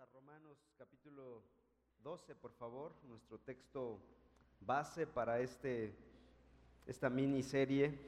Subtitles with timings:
[0.00, 1.42] a Romanos capítulo
[2.02, 3.98] 12, por favor, nuestro texto
[4.60, 5.92] base para este,
[6.86, 7.98] esta miniserie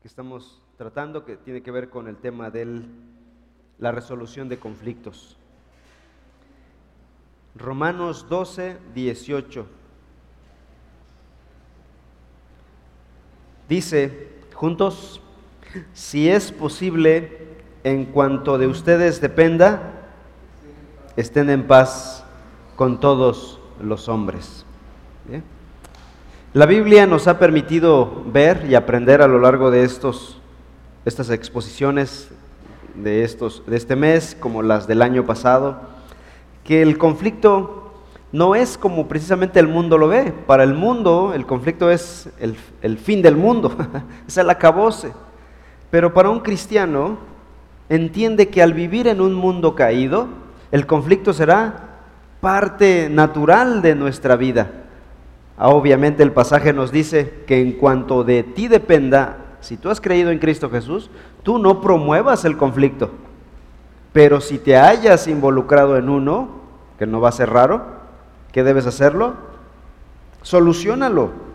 [0.00, 2.84] que estamos tratando, que tiene que ver con el tema de
[3.78, 5.36] la resolución de conflictos.
[7.56, 9.66] Romanos 12, 18.
[13.68, 15.20] Dice, juntos,
[15.92, 19.94] si es posible, en cuanto de ustedes dependa,
[21.16, 22.24] estén en paz
[22.76, 24.64] con todos los hombres.
[26.54, 30.40] La Biblia nos ha permitido ver y aprender a lo largo de estos,
[31.04, 32.30] estas exposiciones
[32.94, 35.78] de, estos, de este mes, como las del año pasado,
[36.64, 37.92] que el conflicto
[38.32, 40.32] no es como precisamente el mundo lo ve.
[40.46, 43.76] Para el mundo el conflicto es el, el fin del mundo,
[44.26, 45.12] es el acabose.
[45.90, 47.18] Pero para un cristiano
[47.88, 50.28] entiende que al vivir en un mundo caído,
[50.70, 52.00] el conflicto será
[52.40, 54.70] parte natural de nuestra vida.
[55.56, 60.00] Ah, obviamente el pasaje nos dice que en cuanto de ti dependa, si tú has
[60.00, 61.10] creído en Cristo Jesús,
[61.42, 63.10] tú no promuevas el conflicto.
[64.12, 66.48] Pero si te hayas involucrado en uno,
[66.98, 67.86] que no va a ser raro,
[68.52, 69.34] ¿qué debes hacerlo?
[70.42, 71.47] Solucionalo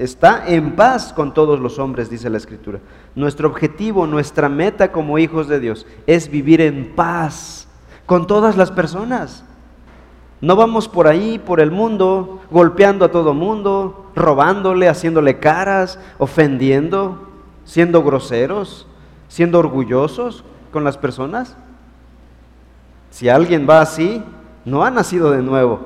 [0.00, 2.80] está en paz con todos los hombres, dice la Escritura.
[3.14, 7.68] Nuestro objetivo, nuestra meta como hijos de Dios es vivir en paz
[8.06, 9.44] con todas las personas.
[10.40, 17.28] No vamos por ahí, por el mundo, golpeando a todo mundo, robándole, haciéndole caras, ofendiendo,
[17.66, 18.86] siendo groseros,
[19.28, 21.58] siendo orgullosos con las personas.
[23.10, 24.22] Si alguien va así,
[24.64, 25.80] no ha nacido de nuevo.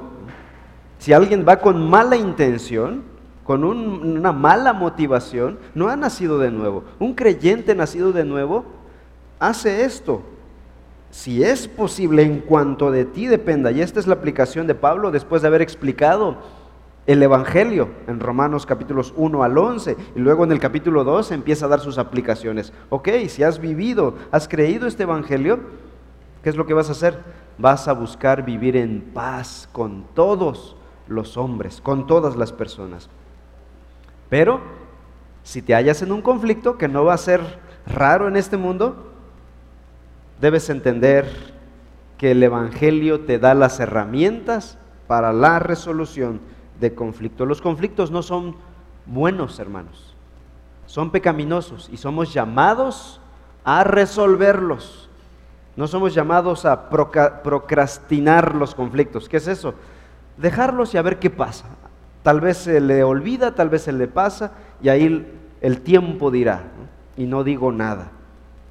[1.01, 3.14] Si alguien va con mala intención,
[3.45, 6.85] con una mala motivación, no ha nacido de nuevo.
[6.99, 8.65] Un creyente nacido de nuevo
[9.39, 10.23] hace esto.
[11.11, 15.11] Si es posible en cuanto de ti dependa, y esta es la aplicación de Pablo
[15.11, 16.39] después de haber explicado
[17.07, 21.67] el Evangelio en Romanos capítulos 1 al 11 y luego en el capítulo 2 empieza
[21.67, 22.73] a dar sus aplicaciones.
[22.89, 25.61] Ok, si has vivido, has creído este Evangelio,
[26.43, 27.21] ¿qué es lo que vas a hacer?
[27.59, 30.77] Vas a buscar vivir en paz con todos
[31.07, 33.11] los hombres, con todas las personas.
[34.35, 34.61] Pero
[35.45, 37.41] si te hallas en un conflicto que no va a ser
[37.87, 39.13] raro en este mundo,
[40.41, 41.25] debes entender
[42.19, 46.41] que el Evangelio te da las herramientas para la resolución
[46.81, 47.47] de conflictos.
[47.47, 48.57] Los conflictos no son
[49.07, 50.17] buenos, hermanos,
[50.87, 53.21] son pecaminosos y somos llamados
[53.63, 55.09] a resolverlos.
[55.77, 59.29] No somos llamados a procrastinar los conflictos.
[59.29, 59.75] ¿Qué es eso?
[60.37, 61.67] Dejarlos y a ver qué pasa.
[62.25, 64.53] Tal vez se le olvida, tal vez se le pasa
[64.83, 65.31] y ahí
[65.61, 66.63] el tiempo dirá.
[67.19, 68.13] Y no digo nada.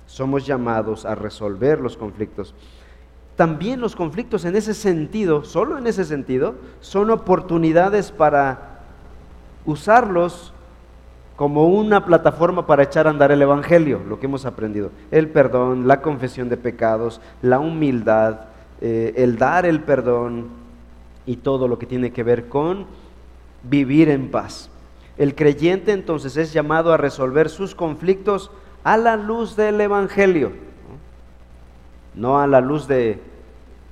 [0.07, 2.55] Somos llamados a resolver los conflictos.
[3.35, 8.81] También los conflictos en ese sentido, solo en ese sentido, son oportunidades para
[9.65, 10.51] usarlos
[11.35, 14.89] como una plataforma para echar a andar el Evangelio, lo que hemos aprendido.
[15.11, 18.41] El perdón, la confesión de pecados, la humildad,
[18.81, 20.47] eh, el dar el perdón
[21.27, 22.87] y todo lo que tiene que ver con
[23.63, 24.69] vivir en paz.
[25.17, 28.51] El creyente entonces es llamado a resolver sus conflictos
[28.83, 30.51] a la luz del Evangelio,
[32.15, 33.19] no a la luz de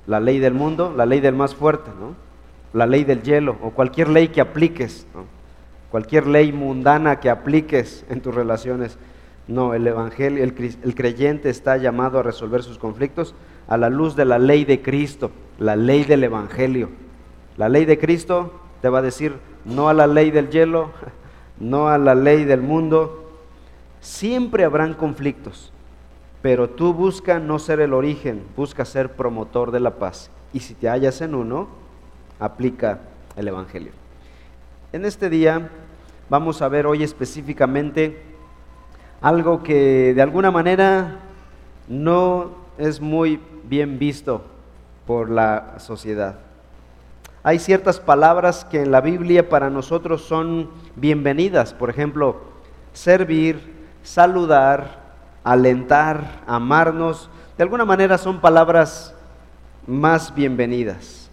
[0.06, 2.14] la ley del mundo, la ley del más fuerte, ¿no?
[2.72, 5.06] la ley del hielo o cualquier ley que apliques,
[5.90, 8.98] cualquier ley mundana que apliques en tus relaciones.
[9.48, 13.34] No, el Evangelio, el, el creyente está llamado a resolver sus conflictos
[13.68, 16.90] a la luz de la ley de Cristo, la ley del Evangelio.
[17.56, 19.34] La ley de Cristo te va a decir
[19.64, 20.90] no a la ley del hielo,
[21.58, 23.30] no a la ley del mundo.
[24.00, 25.72] Siempre habrán conflictos,
[26.40, 30.30] pero tú busca no ser el origen, busca ser promotor de la paz.
[30.52, 31.68] Y si te hallas en uno,
[32.40, 33.00] aplica
[33.36, 33.92] el Evangelio.
[34.92, 35.70] En este día
[36.28, 38.22] vamos a ver hoy específicamente
[39.20, 41.20] algo que de alguna manera
[41.88, 44.42] no es muy bien visto
[45.06, 46.38] por la sociedad
[47.44, 51.74] hay ciertas palabras que en la Biblia para nosotros son bienvenidas.
[51.74, 52.40] Por ejemplo,
[52.92, 55.00] servir, saludar,
[55.42, 57.30] alentar, amarnos.
[57.56, 59.12] De alguna manera son palabras
[59.88, 61.30] más bienvenidas.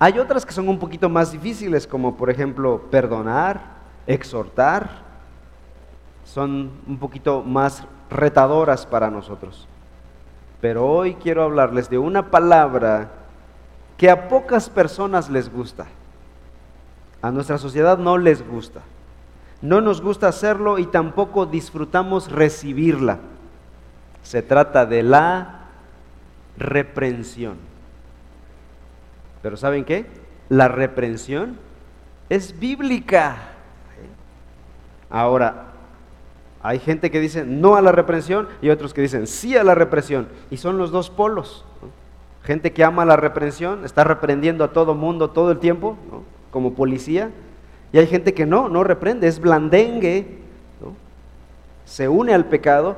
[0.00, 3.60] Hay otras que son un poquito más difíciles, como por ejemplo perdonar,
[4.08, 5.04] exhortar.
[6.24, 9.68] Son un poquito más retadoras para nosotros.
[10.60, 13.23] Pero hoy quiero hablarles de una palabra
[13.96, 15.86] que a pocas personas les gusta.
[17.22, 18.82] A nuestra sociedad no les gusta.
[19.62, 23.18] No nos gusta hacerlo y tampoco disfrutamos recibirla.
[24.22, 25.68] Se trata de la
[26.58, 27.56] reprensión.
[29.42, 30.06] Pero ¿saben qué?
[30.48, 31.58] La reprensión
[32.28, 33.36] es bíblica.
[35.08, 35.66] Ahora,
[36.62, 39.74] hay gente que dice no a la reprensión y otros que dicen sí a la
[39.74, 40.28] represión.
[40.50, 41.64] Y son los dos polos.
[42.44, 45.96] Gente que ama la reprensión, está reprendiendo a todo mundo todo el tiempo,
[46.50, 47.30] como policía.
[47.92, 50.38] Y hay gente que no, no reprende, es blandengue,
[51.86, 52.96] se une al pecado.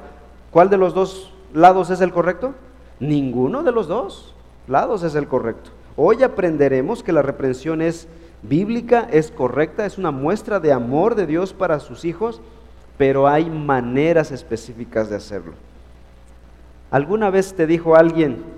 [0.50, 2.54] ¿Cuál de los dos lados es el correcto?
[2.98, 4.34] Ninguno de los dos
[4.66, 5.70] lados es el correcto.
[5.96, 8.08] Hoy aprenderemos que la reprensión es
[8.42, 12.40] bíblica, es correcta, es una muestra de amor de Dios para sus hijos,
[12.99, 15.52] pero hay maneras específicas de hacerlo.
[16.90, 18.56] ¿Alguna vez te dijo alguien,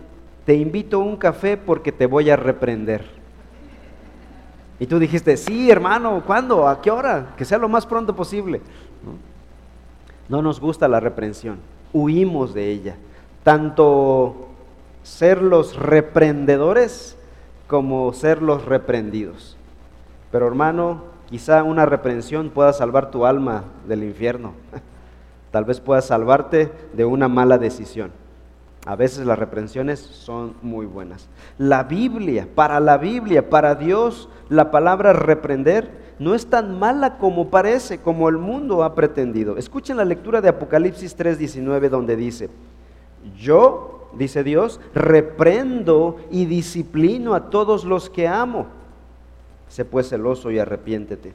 [0.49, 3.05] te invito a un café porque te voy a reprender?
[4.81, 6.67] Y tú dijiste, sí, hermano, ¿cuándo?
[6.67, 7.35] ¿A qué hora?
[7.37, 8.63] Que sea lo más pronto posible.
[10.27, 11.59] No, nos gusta la reprensión,
[11.93, 12.97] huimos de ella.
[13.45, 14.49] Tanto
[15.03, 17.19] ser los reprendedores
[17.67, 19.59] como ser los reprendidos.
[20.33, 24.55] Pero hermano, quizá una reprensión pueda salvar tu alma del infierno.
[25.51, 28.13] Tal vez pueda salvarte de una mala decisión.
[28.89, 31.29] A veces las reprensiones son muy buenas.
[31.59, 37.51] La Biblia, para la Biblia, para Dios, la palabra reprender no es tan mala como
[37.51, 39.59] parece, como el mundo ha pretendido.
[39.59, 42.49] Escuchen la lectura de Apocalipsis 3:19 donde dice,
[43.39, 48.79] yo, dice Dios, reprendo y disciplino a todos los que amo
[49.69, 51.35] sé pues celoso y arrepiéntete.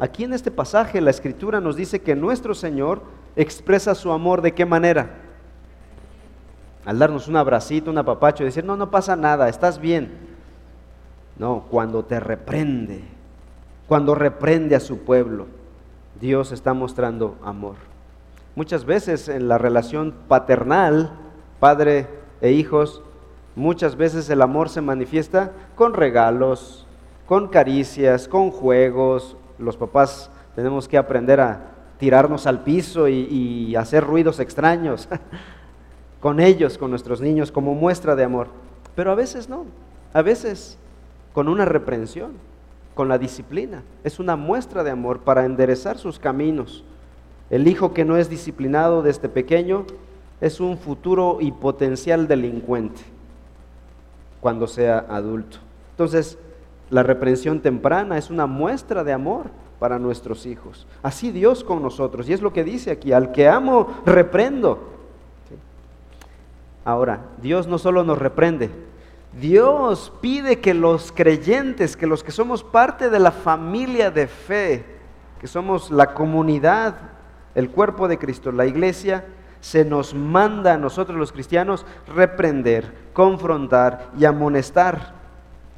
[0.00, 3.02] Aquí en este pasaje la escritura nos dice que nuestro Señor
[3.36, 5.27] expresa su amor de qué manera.
[6.88, 10.10] Al darnos un abracito, un apapacho y decir, no, no pasa nada, estás bien.
[11.36, 13.04] No, cuando te reprende,
[13.86, 15.48] cuando reprende a su pueblo,
[16.18, 17.74] Dios está mostrando amor.
[18.56, 21.12] Muchas veces en la relación paternal,
[21.60, 22.06] padre
[22.40, 23.02] e hijos,
[23.54, 26.86] muchas veces el amor se manifiesta con regalos,
[27.26, 29.36] con caricias, con juegos.
[29.58, 31.66] Los papás tenemos que aprender a
[31.98, 35.06] tirarnos al piso y, hacer ruidos extraños
[36.20, 38.48] con ellos, con nuestros niños, como muestra de amor.
[38.94, 39.66] Pero a veces no,
[40.12, 40.78] a veces
[41.32, 42.32] con una reprensión,
[42.94, 43.82] con la disciplina.
[44.02, 46.82] Es una muestra de amor para enderezar sus caminos.
[47.50, 49.84] El hijo que no es disciplinado desde pequeño
[50.40, 53.00] es un futuro y potencial delincuente
[54.40, 55.58] cuando sea adulto.
[55.92, 56.38] Entonces,
[56.90, 59.46] la reprensión temprana es una muestra de amor
[59.78, 60.86] para nuestros hijos.
[61.02, 62.28] Así Dios con nosotros.
[62.28, 64.97] Y es lo que dice aquí, al que amo, reprendo.
[66.88, 68.70] Ahora, Dios no solo nos reprende,
[69.38, 74.86] Dios pide que los creyentes, que los que somos parte de la familia de fe,
[75.38, 76.94] que somos la comunidad,
[77.54, 79.26] el cuerpo de Cristo, la iglesia,
[79.60, 85.12] se nos manda a nosotros los cristianos reprender, confrontar y amonestar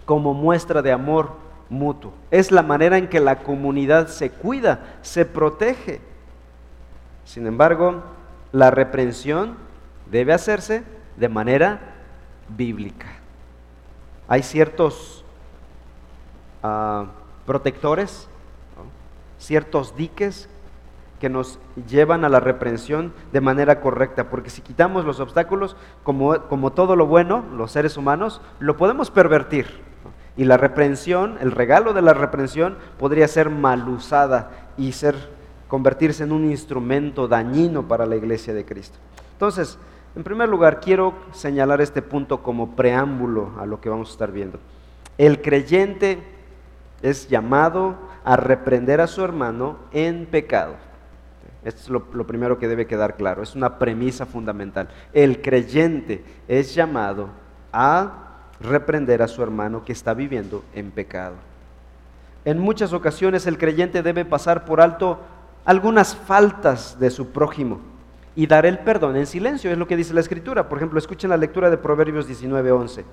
[0.06, 1.32] como muestra de amor
[1.68, 2.12] mutuo.
[2.30, 6.00] Es la manera en que la comunidad se cuida, se protege.
[7.24, 8.00] Sin embargo,
[8.52, 9.56] la reprensión
[10.08, 10.84] debe hacerse
[11.20, 11.78] de manera
[12.48, 13.06] bíblica.
[14.26, 15.24] Hay ciertos
[16.62, 17.06] ah,
[17.46, 18.26] protectores,
[19.38, 20.48] ciertos diques
[21.20, 21.58] que nos
[21.88, 26.96] llevan a la reprensión de manera correcta, porque si quitamos los obstáculos, como, como todo
[26.96, 29.66] lo bueno, los seres humanos, lo podemos pervertir.
[30.38, 35.14] Y la reprensión, el regalo de la reprensión podría ser mal usada y ser,
[35.68, 38.96] convertirse en un instrumento dañino para la iglesia de Cristo.
[39.32, 39.78] Entonces,
[40.16, 44.32] en primer lugar, quiero señalar este punto como preámbulo a lo que vamos a estar
[44.32, 44.58] viendo.
[45.18, 46.18] El creyente
[47.02, 50.74] es llamado a reprender a su hermano en pecado.
[51.64, 54.88] Esto es lo, lo, primero que debe quedar claro, es una premisa fundamental.
[55.12, 57.28] El creyente es llamado
[57.72, 61.34] a reprender a su hermano que está viviendo en pecado.
[62.44, 65.20] En muchas ocasiones el creyente debe pasar por alto
[65.64, 67.89] algunas faltas de su prójimo
[68.40, 70.66] y dar el perdón en silencio, es lo que dice la escritura.
[70.66, 73.04] Por ejemplo, escuchen la lectura de Proverbios 19:11.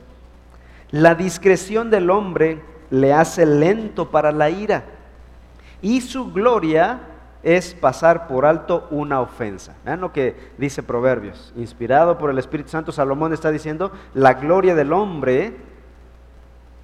[0.91, 4.85] La discreción del hombre le hace lento para la ira
[5.81, 7.01] y su gloria
[7.43, 9.75] es pasar por alto una ofensa.
[9.83, 11.51] Vean lo que dice Proverbios.
[11.57, 15.57] Inspirado por el Espíritu Santo, Salomón está diciendo, la gloria del hombre,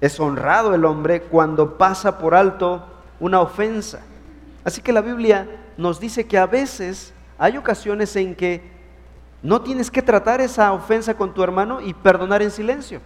[0.02, 2.84] es honrado el hombre cuando pasa por alto
[3.20, 4.02] una ofensa.
[4.64, 5.48] Así que la Biblia
[5.78, 8.62] nos dice que a veces hay ocasiones en que
[9.42, 13.00] no tienes que tratar esa ofensa con tu hermano y perdonar en silencio.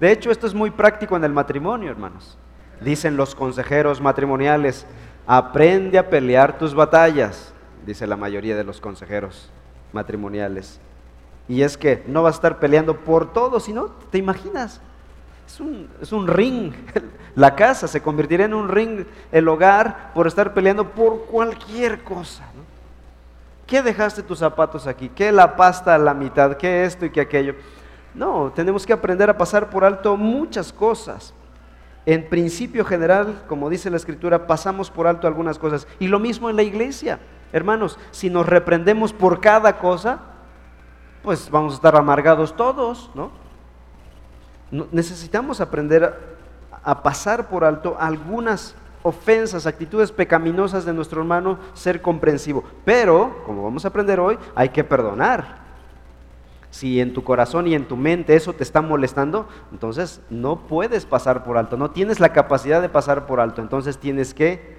[0.00, 2.38] De hecho, esto es muy práctico en el matrimonio, hermanos.
[2.80, 4.86] Dicen los consejeros matrimoniales,
[5.26, 7.52] Aprende a pelear tus batallas,
[7.84, 9.50] dice la mayoría de los consejeros
[9.92, 10.78] matrimoniales.
[11.48, 14.80] Y es que no va a estar peleando por todo, sino, ¿te imaginas?
[15.44, 16.72] Es un, es un, ring.
[17.34, 22.44] La casa se convertirá en un ring, el hogar, por estar peleando por cualquier cosa.
[23.66, 25.08] ¿Qué dejaste tus zapatos aquí?
[25.08, 26.56] ¿Qué la pasta a la mitad?
[26.56, 27.54] ¿Qué esto y qué aquello?
[28.14, 31.34] No, tenemos que aprender a pasar por alto muchas cosas.
[32.06, 35.88] En principio general, como dice la escritura, pasamos por alto algunas cosas.
[35.98, 37.18] Y lo mismo en la iglesia.
[37.52, 40.20] Hermanos, si nos reprendemos por cada cosa,
[41.22, 43.30] pues vamos a estar amargados todos, ¿no?
[44.70, 46.36] necesitamos aprender
[46.82, 48.74] a pasar por alto algunas
[49.06, 52.64] ofensas, actitudes pecaminosas de nuestro hermano, ser comprensivo.
[52.84, 55.64] Pero, como vamos a aprender hoy, hay que perdonar.
[56.70, 61.06] Si en tu corazón y en tu mente eso te está molestando, entonces no puedes
[61.06, 64.76] pasar por alto, no tienes la capacidad de pasar por alto, entonces tienes que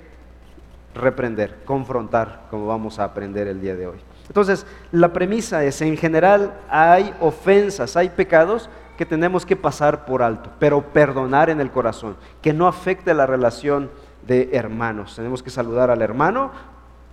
[0.93, 3.97] reprender, confrontar, como vamos a aprender el día de hoy.
[4.27, 10.21] Entonces, la premisa es, en general hay ofensas, hay pecados que tenemos que pasar por
[10.21, 13.89] alto, pero perdonar en el corazón, que no afecte la relación
[14.27, 15.15] de hermanos.
[15.15, 16.51] Tenemos que saludar al hermano,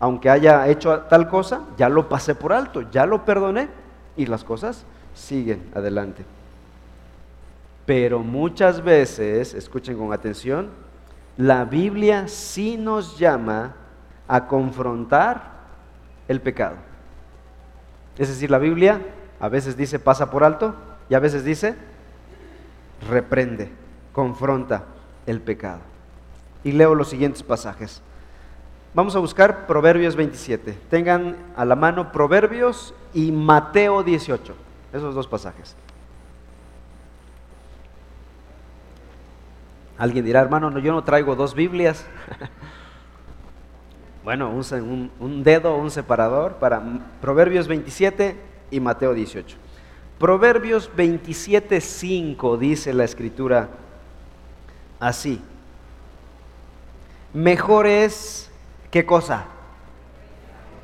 [0.01, 3.69] aunque haya hecho tal cosa, ya lo pasé por alto, ya lo perdoné
[4.17, 6.25] y las cosas siguen adelante.
[7.87, 10.71] Pero muchas veces, escuchen con atención,
[11.37, 13.75] la Biblia sí nos llama
[14.27, 15.53] a confrontar
[16.29, 16.77] el pecado.
[18.19, 19.01] Es decir, la Biblia
[19.41, 20.75] a veces dice pasa por alto
[21.09, 21.75] y a veces dice
[23.09, 23.71] reprende,
[24.13, 24.85] confronta
[25.27, 25.94] el pecado
[26.65, 28.03] y leo los siguientes pasajes.
[28.95, 30.73] Vamos a buscar Proverbios 27.
[30.89, 34.55] Tengan a la mano Proverbios y Mateo 18,
[34.93, 35.77] esos dos pasajes.
[39.99, 42.07] Alguien dirá, hermano, no, yo no traigo dos Biblias.
[44.25, 46.83] bueno, un, un dedo, un separador para
[47.21, 48.37] Proverbios 27
[48.71, 49.57] y Mateo 18.
[50.19, 53.69] Proverbios 27, 5 dice la escritura
[55.01, 55.41] así.
[57.35, 58.49] Mejor es,
[58.93, 59.47] ¿qué cosa?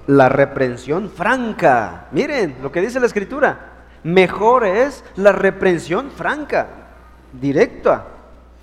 [0.09, 2.09] La reprensión franca.
[2.11, 3.69] Miren lo que dice la escritura.
[4.03, 6.67] Mejor es la reprensión franca,
[7.33, 8.05] directa,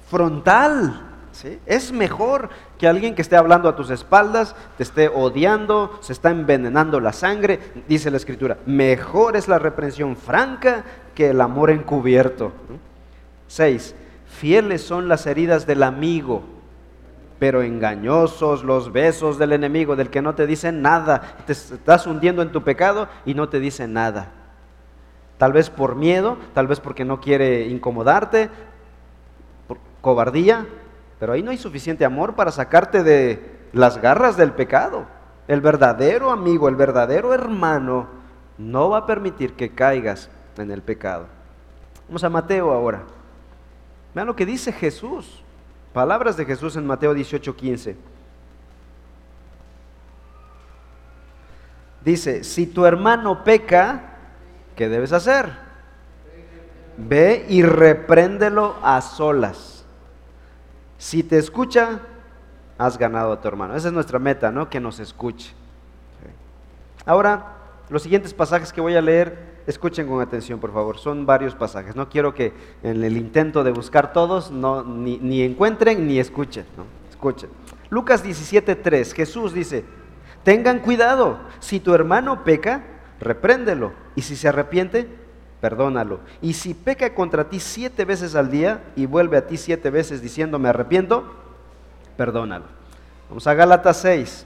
[0.09, 1.01] frontal.
[1.31, 1.59] ¿sí?
[1.65, 6.29] Es mejor que alguien que esté hablando a tus espaldas, te esté odiando, se está
[6.29, 7.59] envenenando la sangre.
[7.87, 10.83] Dice la escritura, mejor es la reprensión franca
[11.15, 12.51] que el amor encubierto.
[13.47, 16.56] Seis, fieles son las heridas del amigo
[17.39, 21.37] pero engañosos los besos del enemigo, del que no te dice nada.
[21.45, 24.31] Te estás hundiendo en tu pecado y no te dice nada.
[25.37, 28.49] Tal vez por miedo, tal vez porque no quiere incomodarte,
[29.67, 30.65] por cobardía,
[31.19, 35.05] pero ahí no hay suficiente amor para sacarte de las garras del pecado.
[35.47, 38.07] El verdadero amigo, el verdadero hermano,
[38.57, 41.27] no va a permitir que caigas en el pecado.
[42.07, 43.03] Vamos a Mateo ahora.
[44.15, 45.43] Vean lo que dice Jesús.
[45.97, 47.95] Palabras de Jesús en Mateo 18:15.
[52.05, 54.01] Dice, si tu hermano peca,
[54.75, 55.49] ¿qué debes hacer?
[56.97, 59.85] Ve y repréndelo a solas.
[60.99, 62.01] Si te escucha,
[62.77, 63.75] has ganado a tu hermano.
[63.75, 64.69] Esa es nuestra meta, ¿no?
[64.69, 65.55] Que nos escuche.
[67.07, 67.55] Ahora,
[67.89, 70.97] los siguientes pasajes que voy a leer escuchen con atención, por favor.
[70.97, 71.95] Son varios pasajes.
[71.95, 76.65] No quiero que en el intento de buscar todos no, ni, encuentren ni escuchen.
[77.09, 77.49] Escuchen.
[77.89, 79.13] Lucas 17:3.
[79.13, 79.85] Jesús dice:
[80.43, 81.37] Tengan cuidado.
[81.59, 82.83] Si tu hermano peca,
[83.19, 83.91] repréndelo.
[84.15, 85.07] Y si se arrepiente,
[85.61, 86.21] perdónalo.
[86.41, 90.21] Y si peca contra ti siete veces al día y vuelve a ti siete veces
[90.21, 91.35] diciendo me arrepiento,
[92.15, 92.65] perdónalo.
[93.29, 94.45] Vamos a Gálatas 6,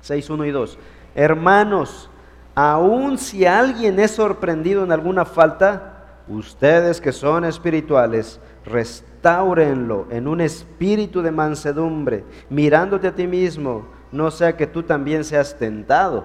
[0.00, 0.78] 6, 1 y 2.
[1.14, 2.08] Hermanos,
[2.54, 10.40] Aun si alguien es sorprendido en alguna falta, ustedes que son espirituales, restáurenlo en un
[10.40, 16.24] espíritu de mansedumbre, mirándote a ti mismo, no sea que tú también seas tentado.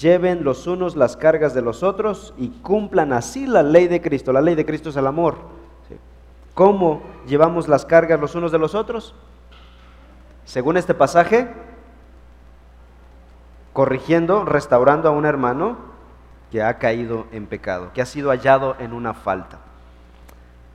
[0.00, 4.32] Lleven los unos las cargas de los otros y cumplan así la ley de Cristo.
[4.32, 5.36] La ley de Cristo es el amor.
[6.54, 9.14] ¿Cómo llevamos las cargas los unos de los otros?
[10.44, 11.48] Según este pasaje,
[13.78, 15.76] corrigiendo, restaurando a un hermano
[16.50, 19.60] que ha caído en pecado, que ha sido hallado en una falta.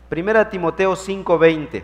[0.08, 1.84] Primera Timoteo 5:20.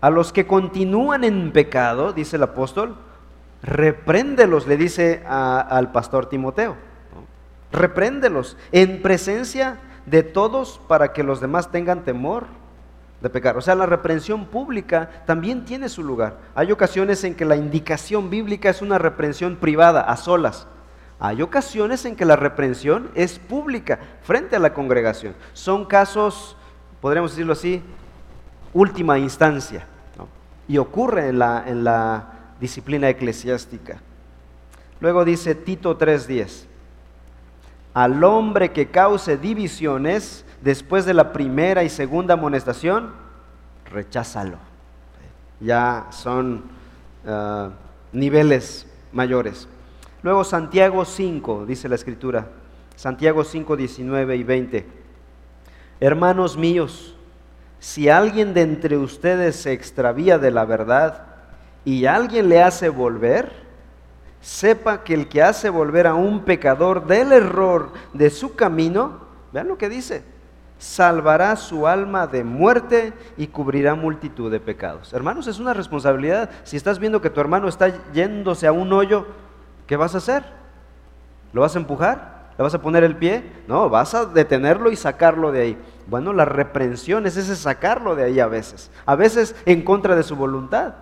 [0.00, 2.94] A los que continúan en pecado, dice el apóstol,
[3.64, 6.76] repréndelos, le dice al pastor Timoteo.
[7.72, 12.46] Repréndelos en presencia de todos para que los demás tengan temor
[13.20, 13.56] de pecar.
[13.56, 16.38] O sea, la reprensión pública también tiene su lugar.
[16.54, 20.66] Hay ocasiones en que la indicación bíblica es una reprensión privada, a solas.
[21.18, 25.34] Hay ocasiones en que la reprensión es pública frente a la congregación.
[25.54, 26.56] Son casos,
[27.00, 27.82] podríamos decirlo así,
[28.74, 29.86] última instancia.
[30.68, 34.00] Y ocurre en la, en la disciplina eclesiástica.
[35.00, 36.65] Luego dice Tito 3:10,
[37.96, 43.10] al hombre que cause divisiones después de la primera y segunda amonestación,
[43.90, 44.58] recházalo.
[45.60, 46.64] Ya son
[47.26, 47.70] ah,
[48.12, 49.66] niveles mayores.
[50.22, 52.48] Luego Santiago 5, dice la escritura,
[52.96, 54.86] Santiago 5, 19 y 20.
[55.98, 57.16] Hermanos míos,
[57.80, 61.28] si alguien de entre ustedes se extravía de la verdad
[61.86, 63.65] y alguien le hace volver,
[64.46, 69.18] sepa que el que hace volver a un pecador del error de su camino,
[69.52, 70.22] vean lo que dice,
[70.78, 75.12] salvará su alma de muerte y cubrirá multitud de pecados.
[75.12, 76.48] Hermanos, es una responsabilidad.
[76.62, 79.26] Si estás viendo que tu hermano está yéndose a un hoyo,
[79.88, 80.44] ¿qué vas a hacer?
[81.52, 82.52] ¿Lo vas a empujar?
[82.56, 83.50] ¿Le vas a poner el pie?
[83.66, 85.78] No, vas a detenerlo y sacarlo de ahí.
[86.06, 88.92] Bueno, la reprensión es ese sacarlo de ahí a veces.
[89.06, 90.94] A veces en contra de su voluntad.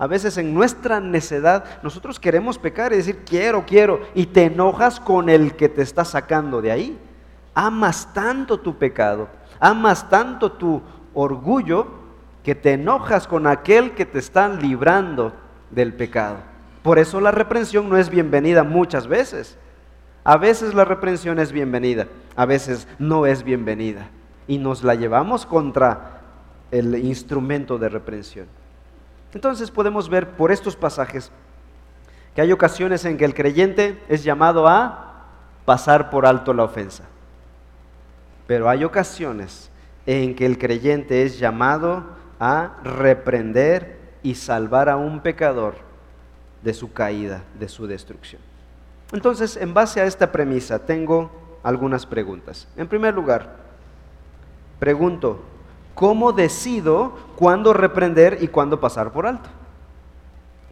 [0.00, 4.00] A veces en nuestra necedad nosotros queremos pecar y decir quiero, quiero.
[4.16, 6.98] Y te enojas con el que te está sacando de ahí
[7.54, 9.28] amas tanto tu pecado,
[9.58, 10.82] amas tanto tu
[11.14, 12.00] orgullo,
[12.42, 15.32] que te enojas con aquel que te está librando
[15.70, 16.38] del pecado.
[16.82, 19.58] Por eso la reprensión no es bienvenida muchas veces.
[20.24, 24.08] A veces la reprensión es bienvenida, a veces no es bienvenida.
[24.46, 26.22] Y nos la llevamos contra
[26.70, 28.46] el instrumento de reprensión.
[29.34, 31.30] Entonces podemos ver por estos pasajes
[32.34, 35.26] que hay ocasiones en que el creyente es llamado a
[35.64, 37.04] pasar por alto la ofensa.
[38.46, 39.70] Pero hay ocasiones
[40.06, 42.04] en que el creyente es llamado
[42.38, 45.74] a reprender y salvar a un pecador
[46.62, 48.42] de su caída, de su destrucción.
[49.12, 51.30] Entonces, en base a esta premisa, tengo
[51.62, 52.68] algunas preguntas.
[52.76, 53.56] En primer lugar,
[54.78, 55.42] pregunto,
[55.94, 59.48] ¿cómo decido cuándo reprender y cuándo pasar por alto?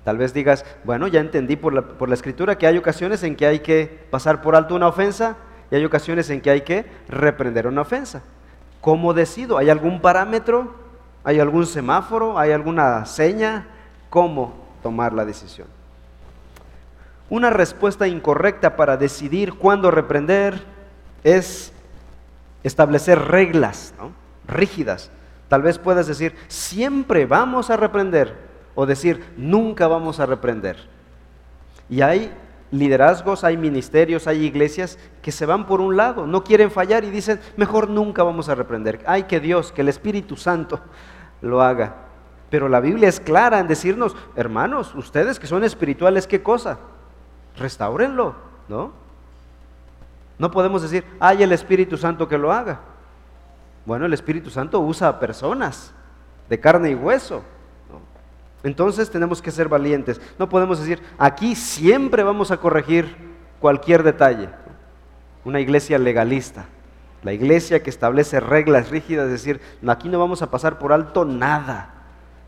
[0.04, 3.36] Tal vez digas, bueno, ya entendí por la, por la, escritura que hay ocasiones en
[3.36, 5.36] que hay que pasar por alto una ofensa
[5.70, 8.22] y hay ocasiones en que hay que reprender una ofensa.
[8.80, 9.58] ¿Cómo decido?
[9.58, 10.74] ¿Hay algún parámetro?
[11.24, 12.38] ¿Hay algún semáforo?
[12.38, 13.66] ¿Hay alguna seña?
[14.08, 15.68] ¿Cómo tomar la decisión?
[17.28, 20.62] Una respuesta incorrecta para decidir cuándo reprender
[21.22, 21.72] es
[22.62, 23.92] establecer reglas
[24.48, 25.10] rígidas.
[25.48, 28.34] Tal vez puedas decir, siempre vamos a reprender,
[28.74, 30.76] o decir, nunca vamos a reprender.
[31.88, 32.32] Y hay
[32.70, 37.10] liderazgos, hay ministerios, hay iglesias que se van por un lado, no quieren fallar y
[37.10, 39.00] dicen, mejor nunca vamos a reprender.
[39.06, 40.80] Hay que Dios, que el Espíritu Santo
[41.40, 41.94] lo haga.
[42.50, 46.78] Pero la Biblia es clara en decirnos, hermanos, ustedes que son espirituales, ¿qué cosa?
[47.56, 48.34] Restáurenlo,
[48.68, 48.92] ¿no?
[50.38, 52.80] No podemos decir, hay el Espíritu Santo que lo haga.
[53.88, 55.94] Bueno, el Espíritu Santo usa a personas
[56.50, 57.42] de carne y hueso.
[58.62, 60.20] Entonces tenemos que ser valientes.
[60.38, 63.16] No podemos decir, aquí siempre vamos a corregir
[63.60, 64.50] cualquier detalle.
[65.42, 66.66] Una iglesia legalista.
[67.22, 71.24] La iglesia que establece reglas rígidas, es decir, aquí no vamos a pasar por alto
[71.24, 71.94] nada.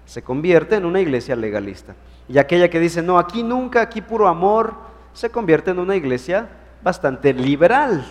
[0.04, 1.94] Se convierte en una iglesia legalista.
[2.28, 4.74] Y aquella que dice, no, aquí nunca, aquí puro amor,
[5.14, 6.50] se convierte en una iglesia
[6.82, 8.04] bastante liberal,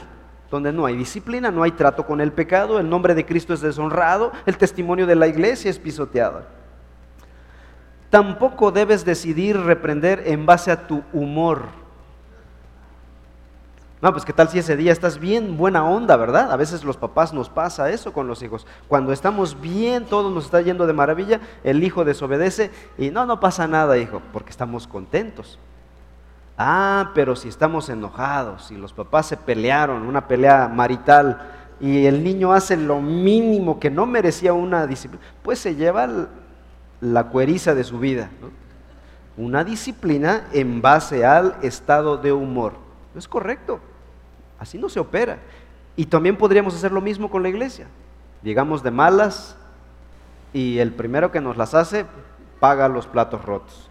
[0.50, 3.62] donde no hay disciplina, no hay trato con el pecado, el nombre de Cristo es
[3.62, 6.42] deshonrado, el testimonio de la iglesia es pisoteado.
[8.10, 11.64] Tampoco debes decidir reprender en base a tu humor.
[14.02, 16.52] No, pues qué tal si ese día estás bien buena onda, ¿verdad?
[16.52, 18.66] A veces los papás nos pasa eso con los hijos.
[18.88, 23.42] Cuando estamos bien, todo nos está yendo de maravilla, el hijo desobedece y no, no
[23.42, 25.60] pasa nada, hijo, porque estamos contentos.
[26.62, 31.42] Ah, pero si estamos enojados, si los papás se pelearon, una pelea marital,
[31.80, 36.28] y el niño hace lo mínimo que no merecía una disciplina, pues se lleva
[37.00, 38.30] la cueriza de su vida.
[39.38, 42.74] Una disciplina en base al estado de humor.
[43.14, 43.80] No es correcto.
[44.60, 45.40] Así no se opera.
[45.96, 47.88] Y también podríamos hacer lo mismo con la iglesia.
[48.44, 49.56] Llegamos de malas
[50.52, 52.06] y el primero que nos las hace
[52.60, 53.89] paga los platos rotos.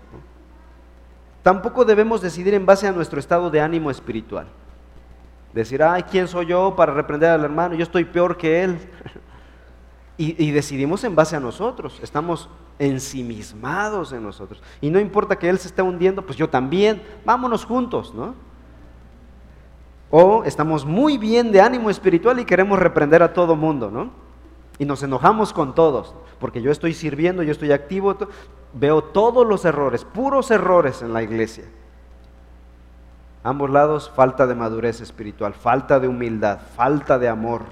[1.43, 4.47] Tampoco debemos decidir en base a nuestro estado de ánimo espiritual.
[5.53, 7.75] Decir, ay, ¿quién soy yo para reprender al hermano?
[7.75, 8.79] Yo estoy peor que él.
[10.19, 12.01] y, decidimos en base a nosotros.
[12.03, 12.49] Estamos
[12.81, 14.61] ensimismados en nosotros.
[14.81, 18.35] Y no importa que Él se esté hundiendo, pues yo también, vámonos juntos, ¿no?
[20.11, 24.11] O estamos muy bien de ánimo espiritual y queremos reprender a todo mundo, ¿no?
[24.79, 28.17] Y nos enojamos con todos, porque yo estoy sirviendo, yo estoy activo,
[28.73, 31.65] veo todos los errores, puros errores en la iglesia.
[33.45, 37.63] Ambos lados, falta de madurez espiritual, falta de humildad, falta de amor.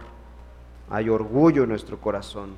[0.88, 2.54] Hay orgullo en nuestro corazón.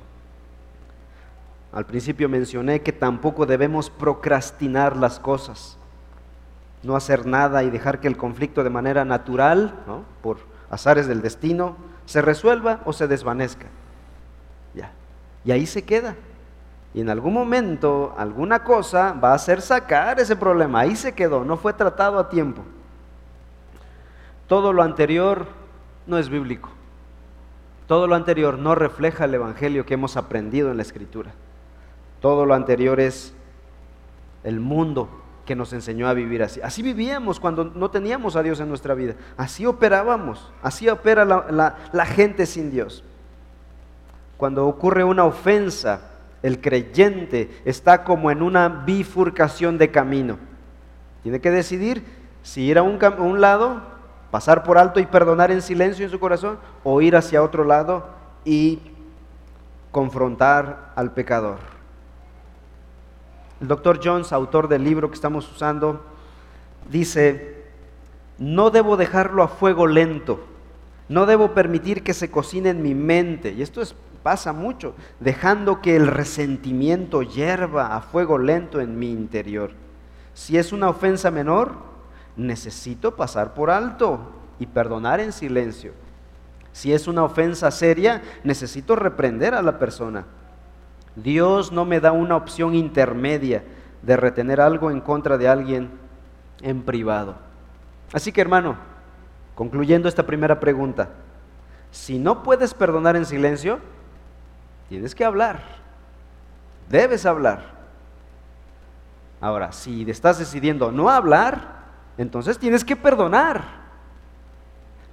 [1.71, 5.77] Al principio mencioné que tampoco debemos procrastinar las cosas,
[6.81, 9.73] no hacer nada y dejar que el conflicto de manera natural,
[10.21, 10.37] por
[10.69, 11.75] azares del destino,
[12.05, 13.67] se resuelva o se desvanezca.
[14.73, 14.91] Ya.
[15.45, 16.15] Y ahí se queda.
[16.93, 20.81] Y en algún momento, alguna cosa va a hacer sacar ese problema.
[20.81, 22.63] Ahí se quedó, no fue tratado a tiempo.
[24.47, 25.45] Todo lo anterior
[26.07, 26.69] no es bíblico.
[27.85, 31.31] Todo lo anterior no refleja el Evangelio que hemos aprendido en la Escritura.
[32.21, 33.33] Todo lo anterior es
[34.43, 35.09] el mundo
[35.45, 36.61] que nos enseñó a vivir así.
[36.61, 39.15] Así vivíamos cuando no teníamos a Dios en nuestra vida.
[39.37, 40.51] Así operábamos.
[40.61, 43.03] Así opera la, la gente sin Dios.
[44.37, 46.08] Cuando ocurre una ofensa,
[46.41, 50.37] el creyente está como en una bifurcación de camino.
[51.23, 52.03] Tiene que decidir
[52.43, 53.81] si ir a un, lado,
[54.31, 58.07] pasar por alto y perdonar en silencio en su corazón, o ir hacia otro lado
[58.45, 58.79] y
[59.91, 61.57] confrontar al pecador.
[63.61, 66.05] El doctor Jones, autor del libro que estamos usando,
[66.89, 67.65] dice,
[68.37, 70.45] no debo dejarlo a fuego lento,
[71.09, 73.51] no debo permitir que se cocine en mi mente.
[73.51, 79.11] Y esto es pasa mucho, dejando que el resentimiento hierva a fuego lento en mi
[79.11, 79.71] interior.
[80.33, 81.73] Si es una ofensa menor,
[82.35, 84.19] necesito pasar por alto
[84.59, 85.93] y perdonar en silencio.
[86.71, 90.25] Si es una ofensa seria, necesito reprender a la persona.
[91.15, 93.63] Dios no me da una opción intermedia
[94.01, 95.89] de retener algo en contra de alguien
[96.61, 97.35] en privado.
[98.13, 98.77] Así que hermano,
[99.55, 101.09] concluyendo esta primera pregunta,
[101.91, 103.79] si no puedes perdonar en silencio,
[104.89, 105.61] Tienes que hablar.
[106.89, 107.77] Debes hablar.
[109.39, 111.79] Ahora, si estás decidiendo no hablar,
[112.17, 113.79] entonces tienes que perdonar.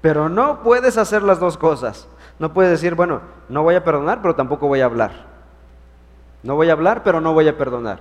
[0.00, 2.08] Pero no puedes hacer las dos cosas.
[2.38, 5.26] No puedes decir, bueno, no voy a perdonar, pero tampoco voy a hablar.
[6.42, 8.00] No voy a hablar, pero no voy a perdonar.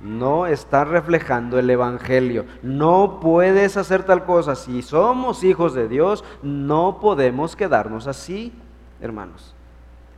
[0.00, 2.46] No está reflejando el Evangelio.
[2.62, 4.54] No puedes hacer tal cosa.
[4.54, 8.52] Si somos hijos de Dios, no podemos quedarnos así,
[9.00, 9.56] hermanos.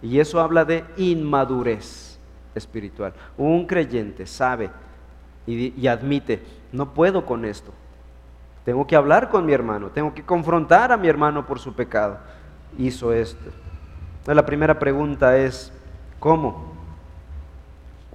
[0.02, 2.18] Y eso habla de inmadurez
[2.54, 3.12] espiritual.
[3.36, 4.70] Un creyente sabe
[5.46, 7.72] y, admite, no puedo con esto.
[8.64, 12.18] Tengo que hablar con mi hermano, tengo que confrontar a mi hermano por su pecado.
[12.78, 13.50] Hizo esto.
[14.26, 15.72] La primera pregunta es,
[16.18, 16.74] ¿cómo?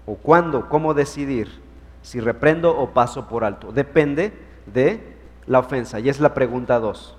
[0.05, 0.69] ¿O cuándo?
[0.69, 1.49] ¿Cómo decidir
[2.01, 3.71] si reprendo o paso por alto?
[3.71, 4.33] Depende
[4.67, 5.15] de
[5.47, 5.99] la ofensa.
[5.99, 7.17] Y es la pregunta dos.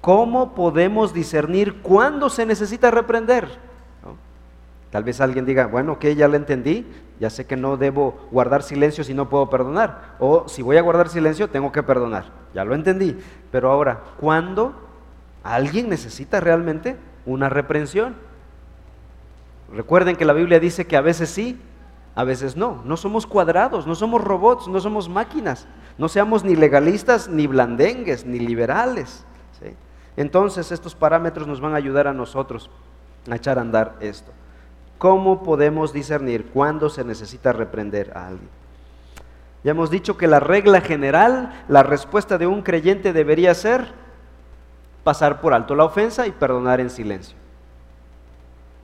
[0.00, 3.48] ¿Cómo podemos discernir cuándo se necesita reprender?
[4.90, 6.86] Tal vez alguien diga, bueno, que ya lo entendí,
[7.18, 10.14] ya sé que no debo guardar silencio si no puedo perdonar.
[10.18, 12.26] O si voy a guardar silencio, tengo que perdonar.
[12.54, 13.18] Ya lo entendí.
[13.50, 14.74] Pero ahora, ¿cuándo
[15.42, 18.14] alguien necesita realmente una reprensión?
[19.72, 21.60] Recuerden que la Biblia dice que a veces sí,
[22.14, 22.82] a veces no.
[22.84, 25.66] No somos cuadrados, no somos robots, no somos máquinas.
[25.98, 29.26] No seamos ni legalistas, ni blandengues, ni liberales.
[30.16, 32.70] Entonces estos parámetros nos van a ayudar a nosotros
[33.30, 34.32] a echar a andar esto.
[34.98, 38.48] ¿Cómo podemos discernir cuándo se necesita reprender a alguien?
[39.62, 43.86] Ya hemos dicho que la regla general, la respuesta de un creyente debería ser
[45.04, 47.36] pasar por alto la ofensa y perdonar en silencio.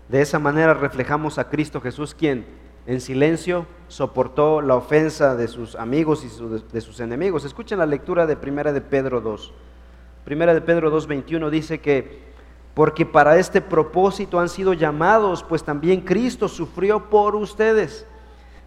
[0.09, 2.45] De esa manera reflejamos a Cristo Jesús, quien
[2.87, 7.45] en silencio soportó la ofensa de sus amigos y de sus enemigos.
[7.45, 9.53] Escuchen la lectura de Primera de Pedro 2.
[10.25, 12.23] Primera de Pedro 2.21 dice que,
[12.75, 18.07] porque para este propósito han sido llamados, pues también Cristo sufrió por ustedes,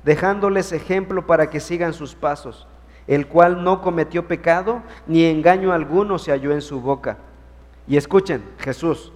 [0.04, 2.68] dejándoles ejemplo para que sigan sus pasos,
[3.08, 7.18] el cual no cometió pecado, ni engaño alguno se halló en su boca.
[7.88, 9.14] Y escuchen, Jesús,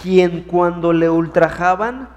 [0.00, 2.08] quien cuando le ultrajaban,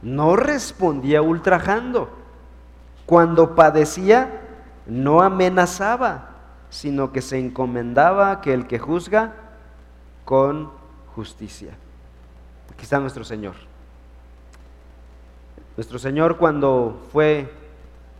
[0.00, 2.08] no respondía ultrajando.
[3.04, 4.40] Cuando padecía,
[4.86, 6.37] no amenazaba
[6.70, 9.34] sino que se encomendaba que el que juzga
[10.24, 10.70] con
[11.14, 11.72] justicia.
[12.72, 13.54] Aquí está nuestro Señor.
[15.76, 17.52] Nuestro Señor cuando fue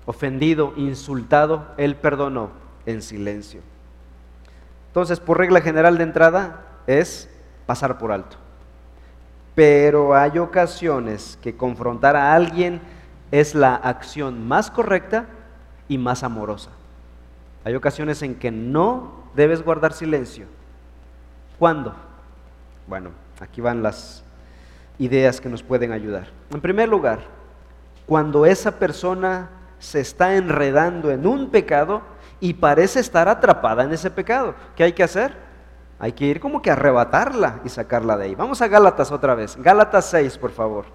[0.06, 2.50] ofendido, insultado, Él perdonó
[2.86, 3.60] en silencio.
[4.86, 7.28] Entonces, por regla general de entrada, es
[7.66, 8.36] pasar por alto.
[9.54, 12.80] Pero hay ocasiones que confrontar a alguien
[13.30, 15.26] es la acción más correcta
[15.88, 16.70] y más amorosa.
[17.68, 20.46] Hay ocasiones en que no debes guardar silencio.
[21.58, 21.94] ¿Cuándo?
[22.86, 24.24] Bueno, aquí van las
[24.98, 26.28] ideas que nos pueden ayudar.
[26.50, 27.18] En primer lugar,
[28.06, 32.00] cuando esa persona se está enredando en un pecado
[32.40, 34.54] y parece estar atrapada en ese pecado.
[34.74, 35.36] ¿Qué hay que hacer?
[35.98, 38.34] Hay que ir como que arrebatarla y sacarla de ahí.
[38.34, 39.58] Vamos a Gálatas otra vez.
[39.58, 40.86] Gálatas 6, por favor.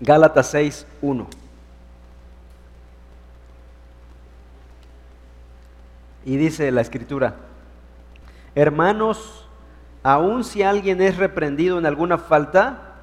[0.00, 1.26] Gálatas 6, 1.
[6.24, 7.34] Y dice la escritura,
[8.54, 9.48] hermanos,
[10.02, 12.94] aun si alguien es reprendido en alguna falta,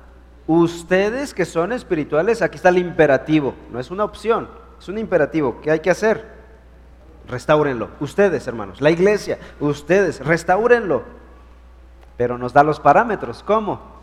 [0.48, 4.48] ustedes que son espirituales, aquí está el imperativo, no es una opción,
[4.80, 5.60] es un imperativo.
[5.62, 6.36] ¿Qué hay que hacer?
[7.28, 7.90] Restáurenlo.
[8.00, 11.04] Ustedes, hermanos, la iglesia, ustedes, restáurenlo.
[12.18, 13.44] Pero nos da los parámetros.
[13.44, 13.95] ¿Cómo?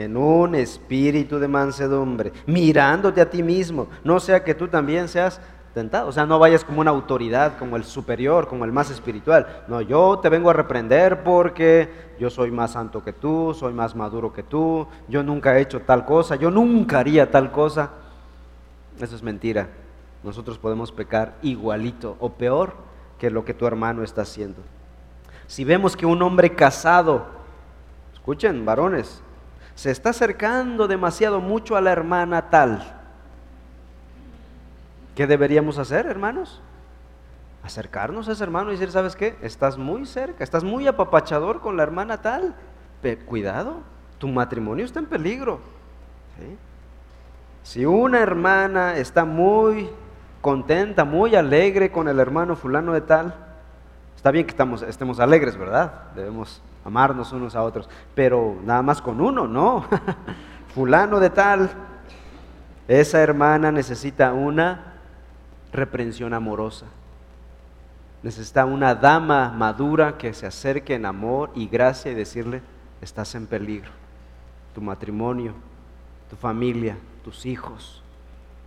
[0.00, 5.42] En un espíritu de mansedumbre, mirándote a ti mismo, no sea que tú también seas
[5.74, 6.08] tentado.
[6.08, 9.64] O sea, no vayas como una autoridad, como el superior, como el más espiritual.
[9.68, 13.94] No, yo te vengo a reprender porque yo soy más santo que tú, soy más
[13.94, 17.90] maduro que tú, yo nunca he hecho tal cosa, yo nunca haría tal cosa.
[18.98, 19.68] Eso es mentira.
[20.22, 22.72] Nosotros podemos pecar igualito o peor
[23.18, 24.62] que lo que tu hermano está haciendo.
[25.46, 27.26] Si vemos que un hombre casado,
[28.14, 29.22] escuchen, varones,
[29.80, 32.82] se está acercando demasiado mucho a la hermana tal,
[35.16, 36.60] ¿Qué deberíamos hacer, hermanos?
[37.62, 39.36] Acercarnos a ese hermano y decir, ¿sabes qué?
[39.40, 42.54] Estás muy cerca, estás muy apapachador con la hermana tal.
[43.24, 43.78] cuidado,
[44.18, 45.60] tu matrimonio está en peligro.
[47.62, 49.88] Si una hermana está muy
[50.42, 53.34] contenta, muy alegre con el hermano fulano de tal,
[54.14, 56.12] está bien que estamos, estemos alegres, ¿verdad?
[56.14, 59.84] Debemos amarnos unos a otros, pero nada más con uno, no.
[60.74, 61.70] fulano de tal,
[62.88, 64.94] esa hermana necesita una
[65.72, 66.86] reprensión amorosa.
[68.22, 72.62] Necesita una dama madura que se acerque en amor y gracia y decirle,
[73.00, 73.90] estás en peligro.
[74.74, 75.54] Tu matrimonio,
[76.28, 78.02] tu familia, tus hijos,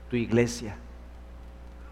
[0.09, 0.75] tu iglesia.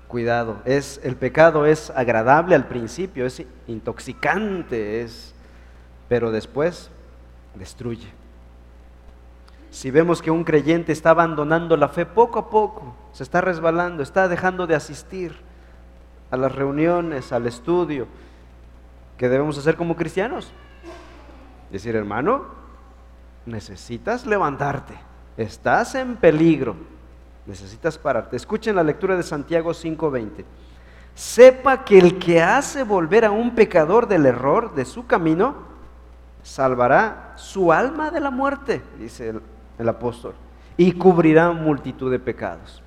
[0.07, 5.30] Cuidado, es el pecado es agradable al principio, es intoxicante, es
[6.11, 6.89] pero después
[7.55, 8.09] destruye.
[9.69, 14.03] Si vemos que un creyente está abandonando la fe poco a poco, se está resbalando,
[14.03, 15.33] está dejando de asistir
[16.29, 18.07] a las reuniones, al estudio,
[19.17, 20.51] ¿qué debemos hacer como cristianos?
[21.71, 22.43] Decir, hermano,
[23.45, 24.95] necesitas levantarte,
[25.37, 26.75] estás en peligro,
[27.45, 28.35] necesitas pararte.
[28.35, 30.43] Escuchen la lectura de Santiago 5:20.
[31.15, 35.70] Sepa que el que hace volver a un pecador del error de su camino,
[36.43, 39.33] salvará su alma de la muerte, dice
[39.77, 40.33] el apóstol,
[40.77, 42.81] y cubrirá multitud de pecados.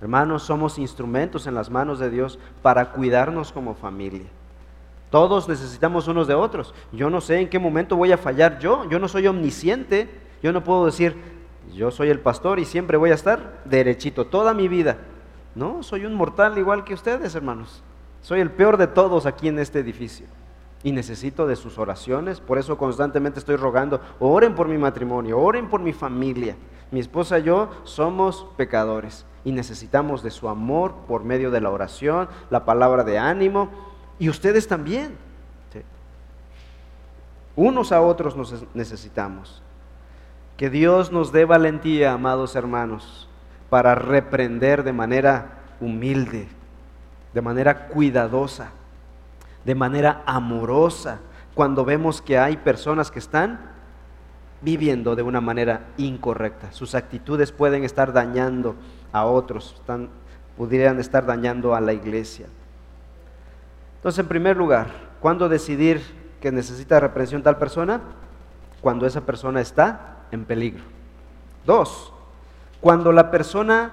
[0.00, 4.26] Hermanos, somos instrumentos en las manos de Dios para cuidarnos como familia.
[5.10, 6.74] Todos necesitamos unos de otros.
[6.92, 8.88] Yo no sé en qué momento voy a fallar yo.
[8.90, 10.08] Yo no soy omnisciente.
[10.42, 11.16] Yo no puedo decir,
[11.74, 14.98] yo soy el pastor y siempre voy a estar derechito toda mi vida.
[15.56, 17.82] No, soy un mortal igual que ustedes, hermanos.
[18.20, 20.26] Soy el peor de todos aquí en este edificio
[20.82, 22.40] y necesito de sus oraciones.
[22.40, 26.56] Por eso constantemente estoy rogando, oren por mi matrimonio, oren por mi familia.
[26.90, 31.70] Mi esposa y yo somos pecadores y necesitamos de su amor por medio de la
[31.70, 33.68] oración, la palabra de ánimo
[34.18, 35.16] y ustedes también.
[37.56, 39.62] Unos a otros nos necesitamos.
[40.56, 43.28] Que Dios nos dé valentía, amados hermanos,
[43.68, 46.48] para reprender de manera humilde,
[47.34, 48.70] de manera cuidadosa
[49.68, 51.18] de manera amorosa
[51.54, 53.60] cuando vemos que hay personas que están
[54.62, 56.72] viviendo de una manera incorrecta.
[56.72, 58.76] Sus actitudes pueden estar dañando
[59.12, 59.78] a otros,
[60.56, 62.46] pudieran estar dañando a la iglesia.
[63.96, 64.86] Entonces, en primer lugar,
[65.20, 66.00] ¿cuándo decidir
[66.40, 68.00] que necesita reprensión tal persona?
[68.80, 70.84] Cuando esa persona está en peligro.
[71.66, 72.10] Dos,
[72.80, 73.92] cuando la persona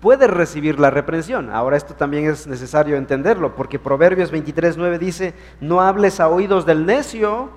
[0.00, 1.50] puede recibir la reprensión.
[1.50, 6.86] Ahora esto también es necesario entenderlo, porque Proverbios 23.9 dice, no hables a oídos del
[6.86, 7.50] necio,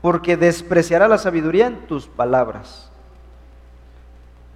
[0.00, 2.90] porque despreciará la sabiduría en tus palabras.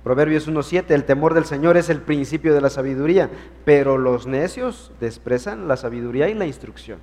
[0.02, 3.28] Proverbios 1.7, el temor del Señor es el principio de la sabiduría,
[3.64, 7.00] pero los necios desprecian la sabiduría y la instrucción.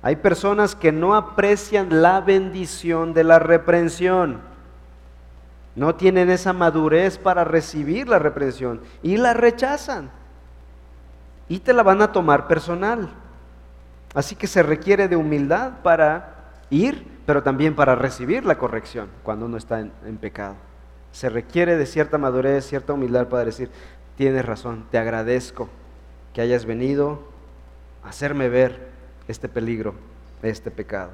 [0.00, 4.53] Hay personas que no aprecian la bendición de la reprensión
[5.76, 10.10] no tienen esa madurez para recibir la reprensión y la rechazan.
[11.48, 13.10] Y te la van a tomar personal.
[14.14, 16.34] Así que se requiere de humildad para
[16.70, 20.54] ir, pero también para recibir la corrección cuando uno está en, en pecado.
[21.12, 23.70] Se requiere de cierta madurez, cierta humildad para decir,
[24.16, 25.68] tienes razón, te agradezco
[26.32, 27.22] que hayas venido
[28.04, 28.88] a hacerme ver
[29.26, 29.94] este peligro,
[30.42, 31.10] este pecado.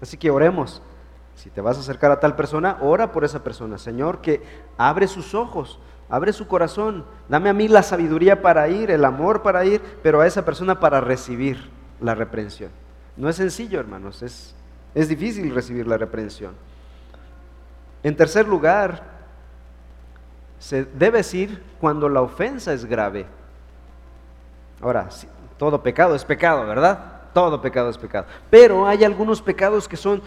[0.00, 0.82] Así que oremos
[1.36, 3.78] Si te vas a acercar a tal persona, ora por esa persona.
[3.78, 4.42] Señor, que
[4.78, 7.04] abre sus ojos, abre su corazón.
[7.28, 10.80] Dame a mí la sabiduría para ir, el amor para ir, pero a esa persona
[10.80, 11.70] para recibir
[12.00, 12.70] la reprensión.
[13.16, 14.54] No es sencillo, hermanos, es,
[14.94, 16.54] es difícil recibir la reprensión.
[18.02, 19.02] En tercer lugar,
[20.58, 23.26] se debe decir cuando la ofensa es grave.
[24.80, 25.08] Ahora,
[25.58, 27.22] todo pecado es pecado, ¿verdad?
[27.34, 28.26] Todo pecado es pecado.
[28.48, 30.22] Pero hay algunos pecados que son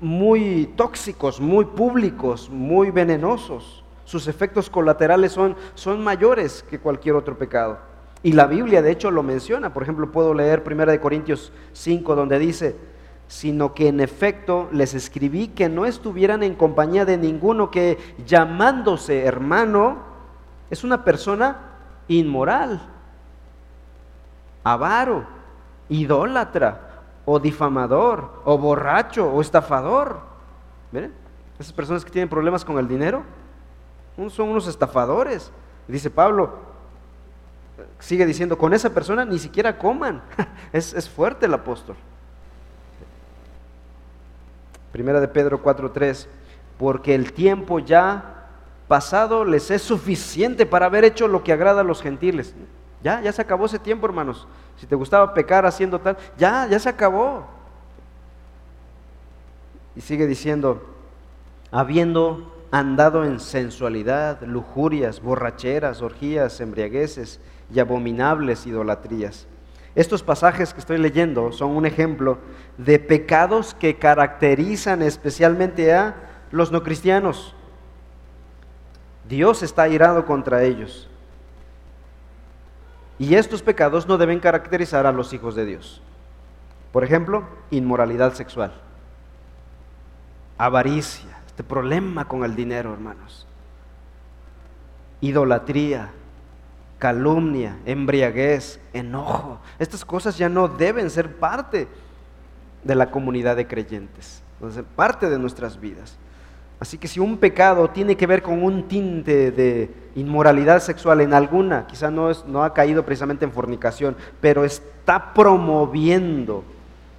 [0.00, 3.82] muy tóxicos, muy públicos, muy venenosos.
[4.04, 7.78] Sus efectos colaterales son, son mayores que cualquier otro pecado.
[8.22, 9.72] Y la Biblia de hecho lo menciona.
[9.72, 12.76] Por ejemplo, puedo leer 1 Corintios 5 donde dice,
[13.28, 19.24] sino que en efecto les escribí que no estuvieran en compañía de ninguno que llamándose
[19.24, 19.98] hermano
[20.70, 21.58] es una persona
[22.08, 22.80] inmoral,
[24.62, 25.26] avaro,
[25.88, 26.83] idólatra,
[27.24, 30.20] o difamador, o borracho, o estafador.
[30.92, 31.12] Miren,
[31.58, 33.22] esas personas que tienen problemas con el dinero
[34.28, 35.50] son unos estafadores.
[35.88, 36.58] Dice Pablo,
[37.98, 40.22] sigue diciendo, con esa persona ni siquiera coman.
[40.72, 41.96] es, es fuerte el apóstol.
[44.92, 46.26] Primera de Pedro 4:3,
[46.78, 48.46] porque el tiempo ya
[48.86, 52.54] pasado les es suficiente para haber hecho lo que agrada a los gentiles.
[53.04, 54.48] Ya, ya se acabó ese tiempo, hermanos.
[54.78, 57.44] Si te gustaba pecar haciendo tal, ya, ya se acabó.
[59.94, 60.82] Y sigue diciendo,
[61.70, 67.40] habiendo andado en sensualidad, lujurias, borracheras, orgías, embriagueces
[67.72, 69.46] y abominables idolatrías.
[69.94, 72.38] Estos pasajes que estoy leyendo son un ejemplo
[72.78, 76.14] de pecados que caracterizan especialmente a
[76.50, 77.54] los no cristianos.
[79.28, 81.10] Dios está irado contra ellos.
[83.18, 86.02] Y estos pecados no deben caracterizar a los hijos de Dios.
[86.92, 88.72] Por ejemplo, inmoralidad sexual,
[90.58, 93.46] avaricia, este problema con el dinero, hermanos,
[95.20, 96.10] idolatría,
[96.98, 99.58] calumnia, embriaguez, enojo.
[99.78, 101.88] Estas cosas ya no deben ser parte
[102.82, 104.42] de la comunidad de creyentes,
[104.96, 106.16] parte de nuestras vidas.
[106.84, 111.32] Así que si un pecado tiene que ver con un tinte de inmoralidad sexual en
[111.32, 116.62] alguna, quizá no, es, no ha caído precisamente en fornicación, pero está promoviendo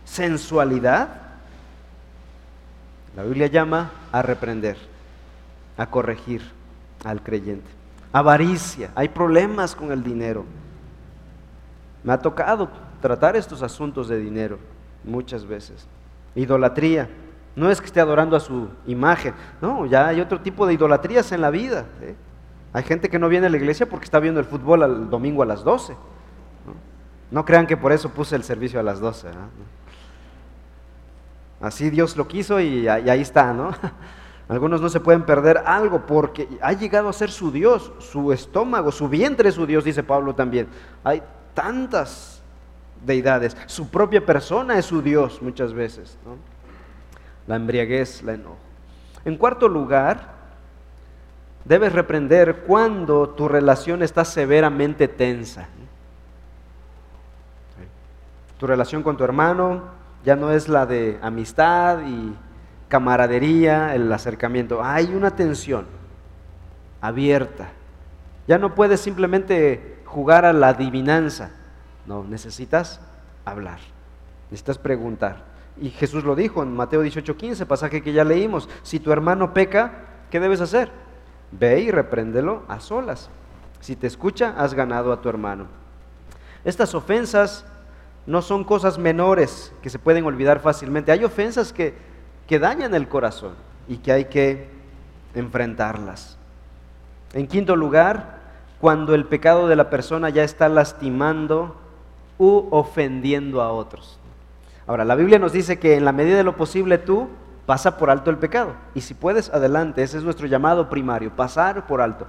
[0.04, 1.20] sensualidad,
[3.16, 4.78] la Biblia llama a reprender,
[5.78, 6.44] a corregir
[7.04, 7.68] al creyente.
[8.14, 10.46] Avaricia, hay problemas con el dinero.
[12.04, 12.70] Me ha tocado
[13.02, 14.60] tratar estos asuntos de dinero
[15.04, 15.88] muchas veces.
[16.36, 17.10] Idolatría,
[17.56, 21.32] no es que esté adorando a su imagen, no, ya hay otro tipo de idolatrías
[21.32, 21.86] en la vida.
[22.02, 22.16] ¿eh?
[22.74, 25.42] Hay gente que no viene a la iglesia porque está viendo el fútbol el domingo
[25.42, 25.96] a las 12.
[27.32, 29.30] No, crean que por eso puse el servicio a las 12.
[31.62, 33.72] Así Dios lo quiso y, ahí está, ¿no?
[34.50, 38.92] Algunos no se pueden perder algo porque ha llegado a ser su Dios, su estómago,
[38.92, 40.68] su vientre es su Dios, dice Pablo también.
[41.04, 42.44] Hay tantas
[43.04, 46.18] deidades, su propia persona es su Dios muchas veces.
[46.26, 46.55] ¿no?
[47.48, 48.58] La embriaguez, la enojo.
[49.24, 50.34] En cuarto lugar,
[51.64, 55.68] debes reprender cuando tu relación está severamente tensa.
[58.60, 59.84] Tu relación con tu hermano
[60.24, 62.34] ya no es la de amistad y
[62.88, 64.84] camaradería, el acercamiento.
[64.84, 65.86] Hay una tensión
[67.02, 67.68] abierta.
[68.48, 71.52] Ya no puedes simplemente jugar a la adivinanza.
[72.06, 73.02] No, necesitas
[73.44, 73.80] hablar.
[74.50, 75.55] Necesitas preguntar.
[75.82, 78.70] Y Jesús lo dijo en Mateo 18:15, pasaje que ya leímos.
[78.84, 80.92] Si tu hermano peca, ¿qué debes hacer?
[81.52, 83.30] Ve y repréndelo a solas.
[83.82, 85.68] Si te escucha, has ganado a tu hermano.
[86.64, 87.66] Estas ofensas
[88.26, 91.12] no son cosas menores que se pueden olvidar fácilmente.
[91.12, 91.94] Hay ofensas que,
[92.48, 93.54] que dañan el corazón
[93.88, 94.70] y que hay que
[95.36, 96.38] enfrentarlas.
[97.34, 98.40] En quinto lugar,
[98.80, 101.76] cuando el pecado de la persona ya está lastimando
[102.38, 104.20] u ofendiendo a otros.
[104.88, 107.28] Ahora, la Biblia nos dice que en la medida de lo posible tú
[107.66, 108.74] pasa por alto el pecado.
[108.94, 110.04] Y si puedes, adelante.
[110.04, 112.28] Ese es nuestro llamado primario, pasar por alto.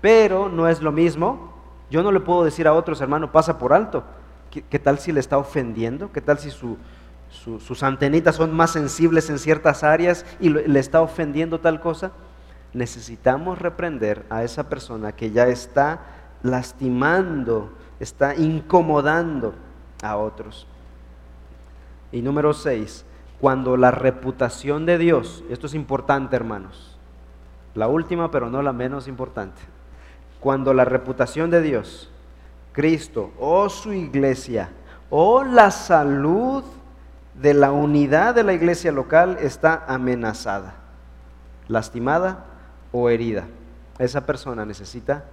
[0.00, 1.52] Pero no es lo mismo.
[1.90, 4.02] Yo no le puedo decir a otros, hermano, pasa por alto.
[4.50, 6.12] ¿Qué, tal si le está ofendiendo?
[6.12, 11.60] ¿Qué tal si sus antenitas son más sensibles en ciertas áreas y le está ofendiendo
[11.60, 12.12] tal cosa?
[12.74, 16.00] Necesitamos reprender a esa persona que ya está
[16.42, 19.54] lastimando, está incomodando
[20.02, 20.66] a otros.
[22.12, 23.04] Y número seis,
[23.40, 26.98] cuando la reputación de Dios, esto es importante hermanos,
[27.74, 29.60] la última pero no la menos importante,
[30.38, 32.10] cuando la reputación de Dios,
[32.72, 34.70] Cristo o su iglesia
[35.10, 36.64] o la salud
[37.34, 40.74] de la unidad de la iglesia local está amenazada,
[41.68, 42.44] lastimada
[42.92, 43.44] o herida.
[43.98, 45.24] Esa persona necesita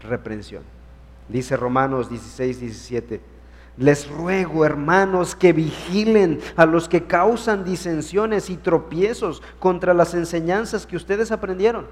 [0.00, 0.62] reprensión.
[1.28, 3.33] Dice Romanos 16, 17.
[3.76, 10.86] Les ruego, hermanos, que vigilen a los que causan disensiones y tropiezos contra las enseñanzas
[10.86, 11.86] que ustedes aprendieron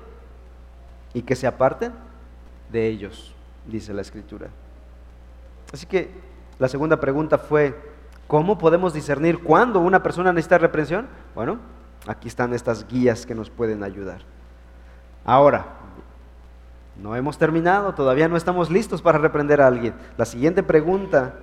[1.13, 1.93] y que se aparten
[2.71, 3.35] de ellos,
[3.67, 4.49] dice la escritura.
[5.73, 6.11] Así que
[6.61, 7.77] la segunda pregunta fue,
[8.29, 11.09] ¿cómo podemos discernir cuándo una persona necesita reprensión?
[11.35, 11.59] Bueno,
[12.07, 14.21] aquí están estas guías que nos pueden ayudar.
[15.25, 15.67] Ahora,
[17.03, 19.95] no hemos terminado, todavía no estamos listos para reprender a alguien.
[20.17, 21.35] La siguiente pregunta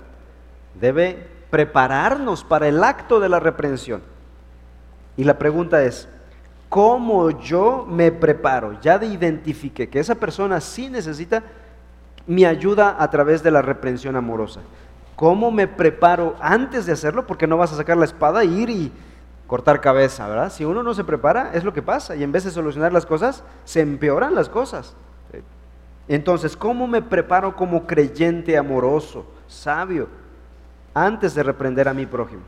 [0.74, 4.02] debe prepararnos para el acto de la reprensión.
[5.16, 6.08] Y la pregunta es,
[6.68, 8.80] ¿cómo yo me preparo?
[8.80, 11.42] Ya de identifique que esa persona sí necesita
[12.26, 14.60] mi ayuda a través de la reprensión amorosa.
[15.16, 17.26] ¿Cómo me preparo antes de hacerlo?
[17.26, 18.92] Porque no vas a sacar la espada e ir y
[19.46, 20.52] cortar cabeza, ¿verdad?
[20.52, 22.14] Si uno no se prepara, es lo que pasa.
[22.14, 24.94] Y en vez de solucionar las cosas, se empeoran las cosas.
[26.08, 30.08] Entonces, ¿cómo me preparo como creyente amoroso, sabio,
[30.94, 32.42] antes de reprender a mi prójimo?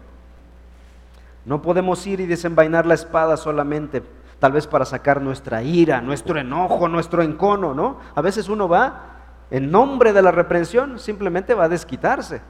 [1.44, 4.02] No podemos ir y desenvainar la espada solamente,
[4.38, 7.98] tal vez para sacar nuestra ira, nuestro enojo, nuestro encono, ¿no?
[8.14, 9.02] A veces uno va,
[9.50, 12.40] en nombre de la reprensión, simplemente va a desquitarse,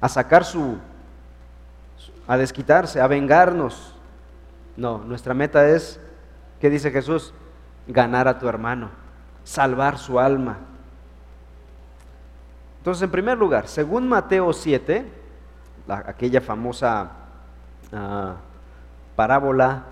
[0.00, 0.76] a sacar su,
[2.26, 3.94] a desquitarse, a vengarnos.
[4.76, 6.00] No, nuestra meta es,
[6.60, 7.32] ¿qué dice Jesús?
[7.86, 8.90] Ganar a tu hermano,
[9.44, 10.58] salvar su alma.
[12.84, 15.06] Entonces, en primer lugar, según Mateo 7,
[15.88, 17.12] aquella famosa
[17.90, 18.34] ah,
[19.16, 19.84] parábola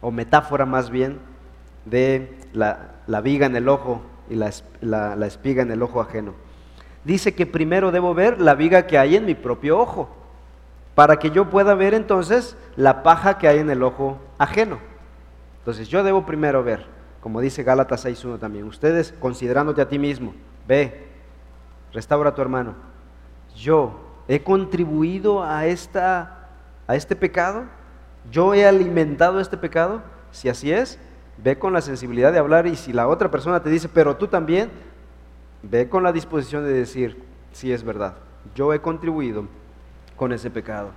[0.00, 1.18] o metáfora más bien
[1.84, 6.34] de la, viga en el ojo y la, la espiga en el ojo ajeno.
[7.02, 10.08] Dice que primero debo ver la viga que hay en mi propio ojo,
[10.94, 14.78] para que yo pueda ver entonces la paja que hay en el ojo ajeno.
[15.58, 16.86] Entonces yo debo primero ver,
[17.20, 20.32] como dice Gálatas 6.1 también, ustedes considerándote a ti mismo,
[20.68, 21.09] ve,
[21.92, 22.74] restaura a tu hermano.
[23.56, 26.48] Yo he contribuido a, esta,
[26.86, 27.64] a este pecado,
[28.30, 30.02] yo he alimentado este pecado.
[30.30, 30.98] Si así es,
[31.38, 34.28] ve con la sensibilidad de hablar y si la otra persona te dice, pero tú
[34.28, 34.70] también,
[35.62, 37.22] ve con la disposición de decir,
[37.52, 38.14] si es verdad,
[38.54, 39.46] yo he contribuido
[40.16, 40.90] con ese pecado.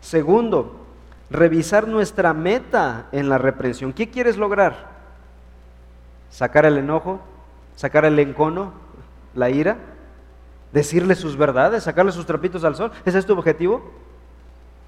[0.00, 0.86] Segundo,
[1.30, 3.92] revisar nuestra meta en la reprensión.
[3.92, 4.98] ¿Qué quieres lograr?
[6.30, 7.20] ¿Sacar el enojo?
[7.74, 8.72] ¿Sacar el encono?
[9.38, 9.78] ¿La ira?
[10.72, 11.84] ¿Decirle sus verdades?
[11.84, 12.90] ¿Sacarle sus trapitos al sol?
[13.04, 13.88] ¿Ese es tu objetivo?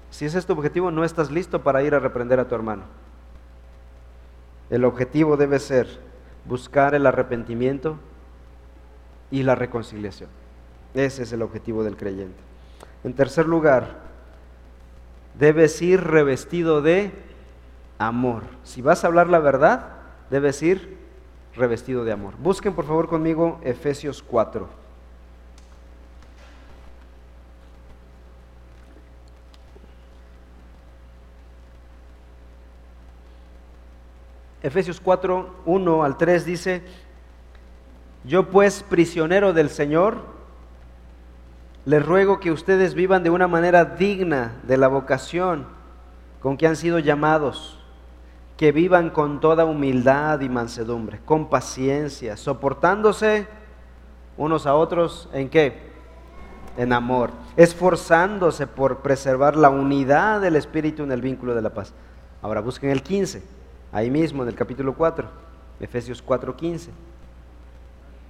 [0.09, 2.83] Si ese es tu objetivo, no estás listo para ir a reprender a tu hermano.
[4.69, 5.87] El objetivo debe ser
[6.45, 7.95] buscar el arrepentimiento
[9.31, 10.29] y la reconciliación.
[10.93, 12.39] Ese es el objetivo del creyente.
[13.05, 13.99] En tercer lugar,
[15.39, 17.13] debes ir revestido de
[17.99, 18.43] amor.
[18.65, 19.93] Si vas a hablar la verdad,
[20.29, 21.00] debes ir
[21.55, 22.35] revestido de amor.
[22.37, 24.81] Busquen por favor conmigo Efesios 4.
[34.63, 36.83] Efesios 4, 1 al 3 dice,
[38.23, 40.19] yo pues prisionero del Señor,
[41.85, 45.65] les ruego que ustedes vivan de una manera digna de la vocación
[46.39, 47.80] con que han sido llamados,
[48.61, 53.47] que vivan con toda humildad y mansedumbre, con paciencia, soportándose
[54.37, 55.81] unos a otros en qué?
[56.77, 61.91] En amor, esforzándose por preservar la unidad del Espíritu en el vínculo de la paz.
[62.43, 63.41] Ahora busquen el 15,
[63.91, 65.27] ahí mismo en el capítulo 4,
[65.79, 66.91] Efesios 4, 15.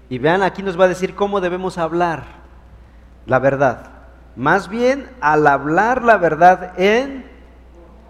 [0.07, 2.23] Y vean, aquí nos va a decir cómo debemos hablar
[3.25, 3.91] la verdad.
[4.37, 7.29] Más bien al hablar la verdad en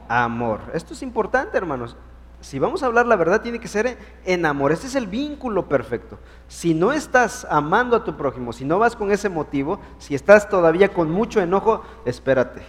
[0.08, 0.60] amor.
[0.76, 1.98] Esto es importante, hermanos.
[2.42, 4.72] Si vamos a hablar la verdad, tiene que ser en amor.
[4.72, 6.18] Este es el vínculo perfecto.
[6.48, 10.50] Si no estás amando a tu prójimo, si no vas con ese motivo, si estás
[10.50, 12.62] todavía con mucho enojo, espérate.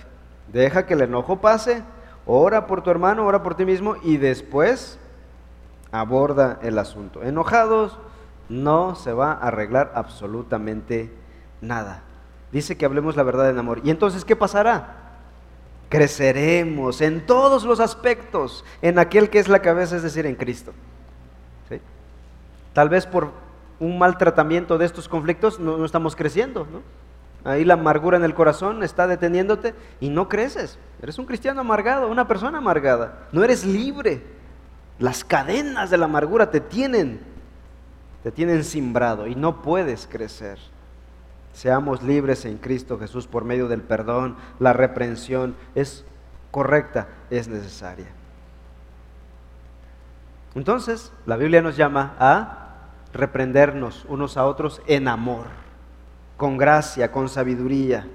[0.52, 1.82] Deja que el enojo pase,
[2.26, 4.98] ora por tu hermano, ora por ti mismo y después
[5.90, 7.22] aborda el asunto.
[7.22, 7.98] Enojados
[8.50, 11.10] no se va a arreglar absolutamente
[11.62, 12.02] nada.
[12.52, 13.80] Dice que hablemos la verdad en amor.
[13.82, 15.01] ¿Y entonces qué pasará?
[15.92, 20.72] Creceremos en todos los aspectos en aquel que es la cabeza, es decir, en Cristo.
[22.72, 23.30] Tal vez por
[23.78, 26.66] un mal tratamiento de estos conflictos no, estamos creciendo.
[27.44, 30.78] Ahí la amargura en el corazón está deteniéndote y no creces.
[31.02, 33.28] Eres un cristiano amargado, una persona amargada.
[33.30, 34.22] No eres libre.
[34.98, 37.20] Las cadenas de la amargura te tienen,
[38.22, 40.58] te tienen simbrado y no puedes crecer.
[41.52, 46.04] Seamos libres en Cristo Jesús por medio del perdón, la reprensión es
[46.50, 48.06] correcta, es necesaria.
[50.54, 52.62] Entonces, la Biblia nos llama a
[53.12, 55.46] reprendernos unos a otros en amor,
[56.36, 58.06] con gracia, con sabiduría,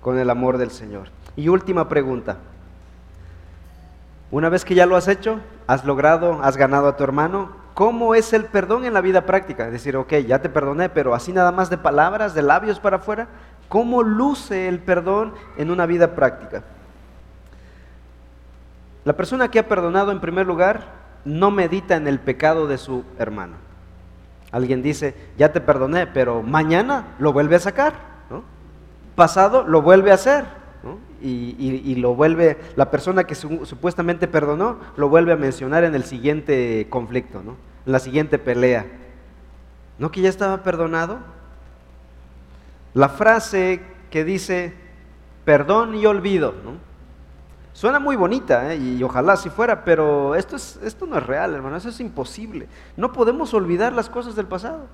[0.00, 1.08] con el amor del Señor.
[1.36, 2.38] Y última pregunta.
[4.30, 8.14] Una vez que ya lo has hecho, has logrado, has ganado a tu hermano, ¿cómo
[8.14, 9.66] es el perdón en la vida práctica?
[9.66, 12.96] Es decir, ok, ya te perdoné, pero así nada más de palabras, de labios para
[12.96, 13.28] afuera,
[13.68, 16.62] ¿cómo luce el perdón en una vida práctica?
[19.04, 23.04] La persona que ha perdonado en primer lugar no medita en el pecado de su
[23.18, 23.56] hermano.
[24.52, 27.94] Alguien dice, ya te perdoné, pero mañana lo vuelve a sacar.
[28.28, 28.42] ¿no?
[29.14, 30.59] Pasado lo vuelve a hacer
[31.20, 36.86] y, lo vuelve, la persona que supuestamente perdonó, lo vuelve a mencionar en el siguiente
[36.90, 37.56] conflicto, ¿no?
[37.86, 38.86] en la siguiente pelea.
[39.98, 41.18] ¿No que ya estaba perdonado?
[42.94, 44.74] La frase que dice
[45.44, 46.54] perdón y olvido.
[47.72, 48.76] Suena muy bonita ¿eh?
[48.76, 52.66] y ojalá si fuera, pero esto, es, esto no es real, hermano, eso es imposible.
[52.96, 54.86] No podemos olvidar las cosas del pasado.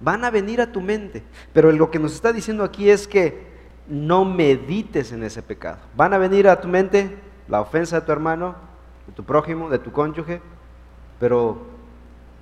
[0.00, 1.22] Van a venir a tu mente.
[1.52, 3.55] Pero lo que nos está diciendo aquí es que
[3.88, 5.78] no medites en ese pecado.
[5.96, 7.16] Van a venir a tu mente
[7.48, 8.54] la ofensa de tu hermano,
[9.06, 10.40] de tu prójimo, de tu cónyuge,
[11.20, 11.58] pero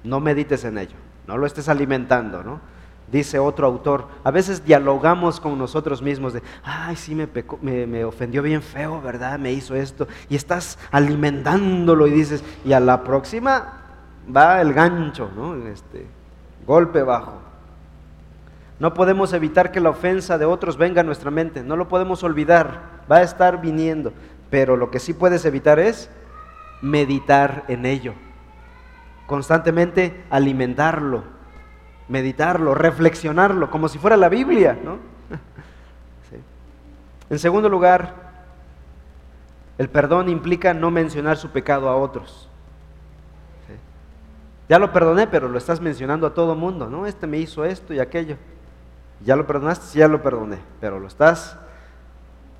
[0.03, 2.61] no medites en ello, no lo estés alimentando, ¿no?
[3.11, 8.42] Dice otro autor, a veces dialogamos con nosotros mismos de, ay, sí, me, me, ofendió
[8.42, 9.38] bien feo, ¿verdad?
[9.38, 13.80] Me hizo esto, y estás alimentándolo y dices, y a la próxima
[14.34, 15.55] va el gancho, ¿no?
[15.68, 16.07] Este,
[16.66, 17.43] golpe bajo.
[18.85, 22.22] No podemos evitar que la ofensa de otros venga a nuestra mente, no lo podemos
[22.22, 24.12] olvidar, va a estar viniendo,
[24.51, 26.11] pero lo que sí puedes evitar es
[26.82, 28.12] meditar en ello,
[29.26, 31.24] constantemente alimentarlo,
[32.09, 34.78] meditarlo, reflexionarlo, como si fuera la Biblia.
[34.85, 34.99] ¿no?
[37.30, 38.12] En segundo lugar,
[39.78, 42.51] el perdón implica no mencionar su pecado a otros.
[44.68, 47.07] Ya lo perdoné, pero lo estás mencionando a todo mundo, ¿no?
[47.07, 48.37] Este me hizo esto y aquello.
[49.25, 49.99] ¿Ya lo perdonaste?
[49.99, 51.57] Ya lo perdoné, pero lo estás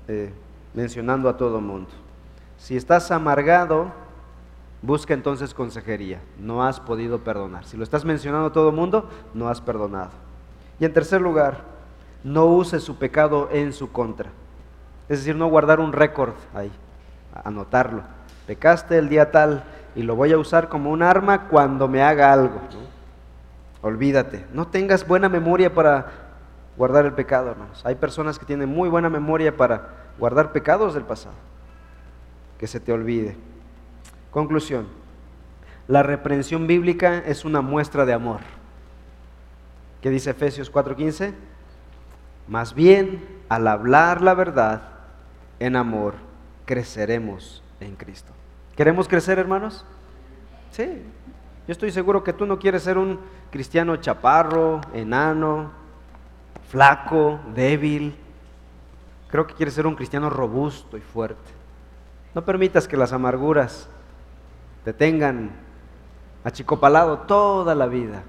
[0.07, 0.33] eh,
[0.73, 1.89] mencionando a todo mundo.
[2.57, 3.91] Si estás amargado,
[4.81, 6.21] busca entonces consejería.
[6.39, 7.65] No has podido perdonar.
[7.65, 10.11] Si lo estás mencionando a todo mundo, no has perdonado.
[10.79, 11.61] Y en tercer lugar,
[12.23, 14.31] no use su pecado en su contra.
[15.07, 16.71] Es decir, no guardar un récord ahí,
[17.43, 18.01] anotarlo.
[18.47, 19.63] Pecaste el día tal
[19.95, 22.59] y lo voy a usar como un arma cuando me haga algo.
[23.83, 24.47] Olvídate.
[24.51, 26.24] No tengas buena memoria para
[26.77, 27.81] guardar el pecado, hermanos.
[27.85, 31.35] Hay personas que tienen muy buena memoria para guardar pecados del pasado.
[32.57, 33.35] Que se te olvide.
[34.31, 34.87] Conclusión.
[35.87, 38.39] La reprensión bíblica es una muestra de amor.
[40.01, 41.33] ¿Qué dice Efesios 4:15?
[42.47, 44.89] Más bien, al hablar la verdad
[45.59, 46.15] en amor,
[46.65, 48.31] creceremos en Cristo.
[48.75, 49.85] ¿Queremos crecer, hermanos?
[50.71, 51.01] Sí.
[51.67, 53.19] Yo estoy seguro que tú no quieres ser un
[53.49, 55.71] cristiano chaparro, enano,
[56.69, 58.15] flaco, débil.
[59.29, 61.51] Creo que quieres ser un cristiano robusto y fuerte.
[62.33, 63.87] No permitas que las amarguras
[64.83, 65.51] te tengan
[66.43, 68.23] achicopalado toda la vida.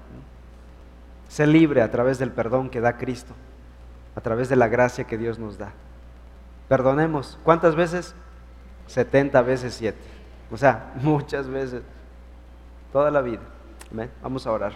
[1.29, 3.33] Sé libre a través del perdón que da Cristo,
[4.15, 5.71] a través de la gracia que Dios nos da.
[6.67, 7.37] Perdonemos.
[7.43, 8.15] ¿Cuántas veces?
[8.87, 9.97] 70 veces 7.
[10.51, 11.83] O sea, muchas veces.
[12.91, 13.41] Toda la vida.
[14.23, 14.73] Vamos a orar.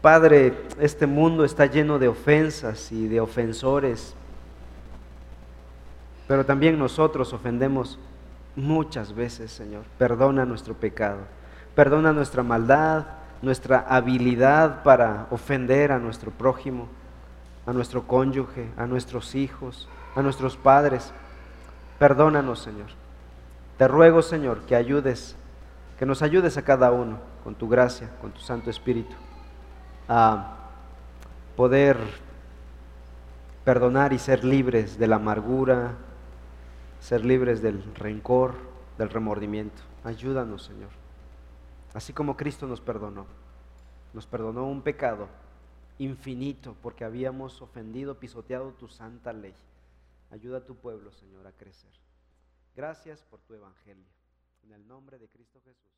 [0.00, 4.14] Padre, este mundo está lleno de ofensas y de ofensores,
[6.28, 7.98] pero también nosotros ofendemos
[8.54, 9.82] muchas veces, Señor.
[9.98, 11.18] Perdona nuestro pecado,
[11.74, 13.06] perdona nuestra maldad,
[13.42, 16.86] nuestra habilidad para ofender a nuestro prójimo,
[17.66, 21.12] a nuestro cónyuge, a nuestros hijos, a nuestros padres.
[21.98, 22.88] Perdónanos, Señor.
[23.78, 25.34] Te ruego, Señor, que ayudes,
[25.98, 29.14] que nos ayudes a cada uno con tu gracia, con tu Santo Espíritu
[30.08, 30.56] a
[31.56, 31.98] poder
[33.64, 35.96] perdonar y ser libres de la amargura,
[37.00, 38.54] ser libres del rencor,
[38.96, 39.82] del remordimiento.
[40.04, 40.90] Ayúdanos, Señor.
[41.94, 43.26] Así como Cristo nos perdonó,
[44.14, 45.28] nos perdonó un pecado
[45.98, 49.54] infinito porque habíamos ofendido, pisoteado tu santa ley.
[50.30, 51.90] Ayuda a tu pueblo, Señor, a crecer.
[52.76, 54.06] Gracias por tu evangelio.
[54.62, 55.97] En el nombre de Cristo Jesús.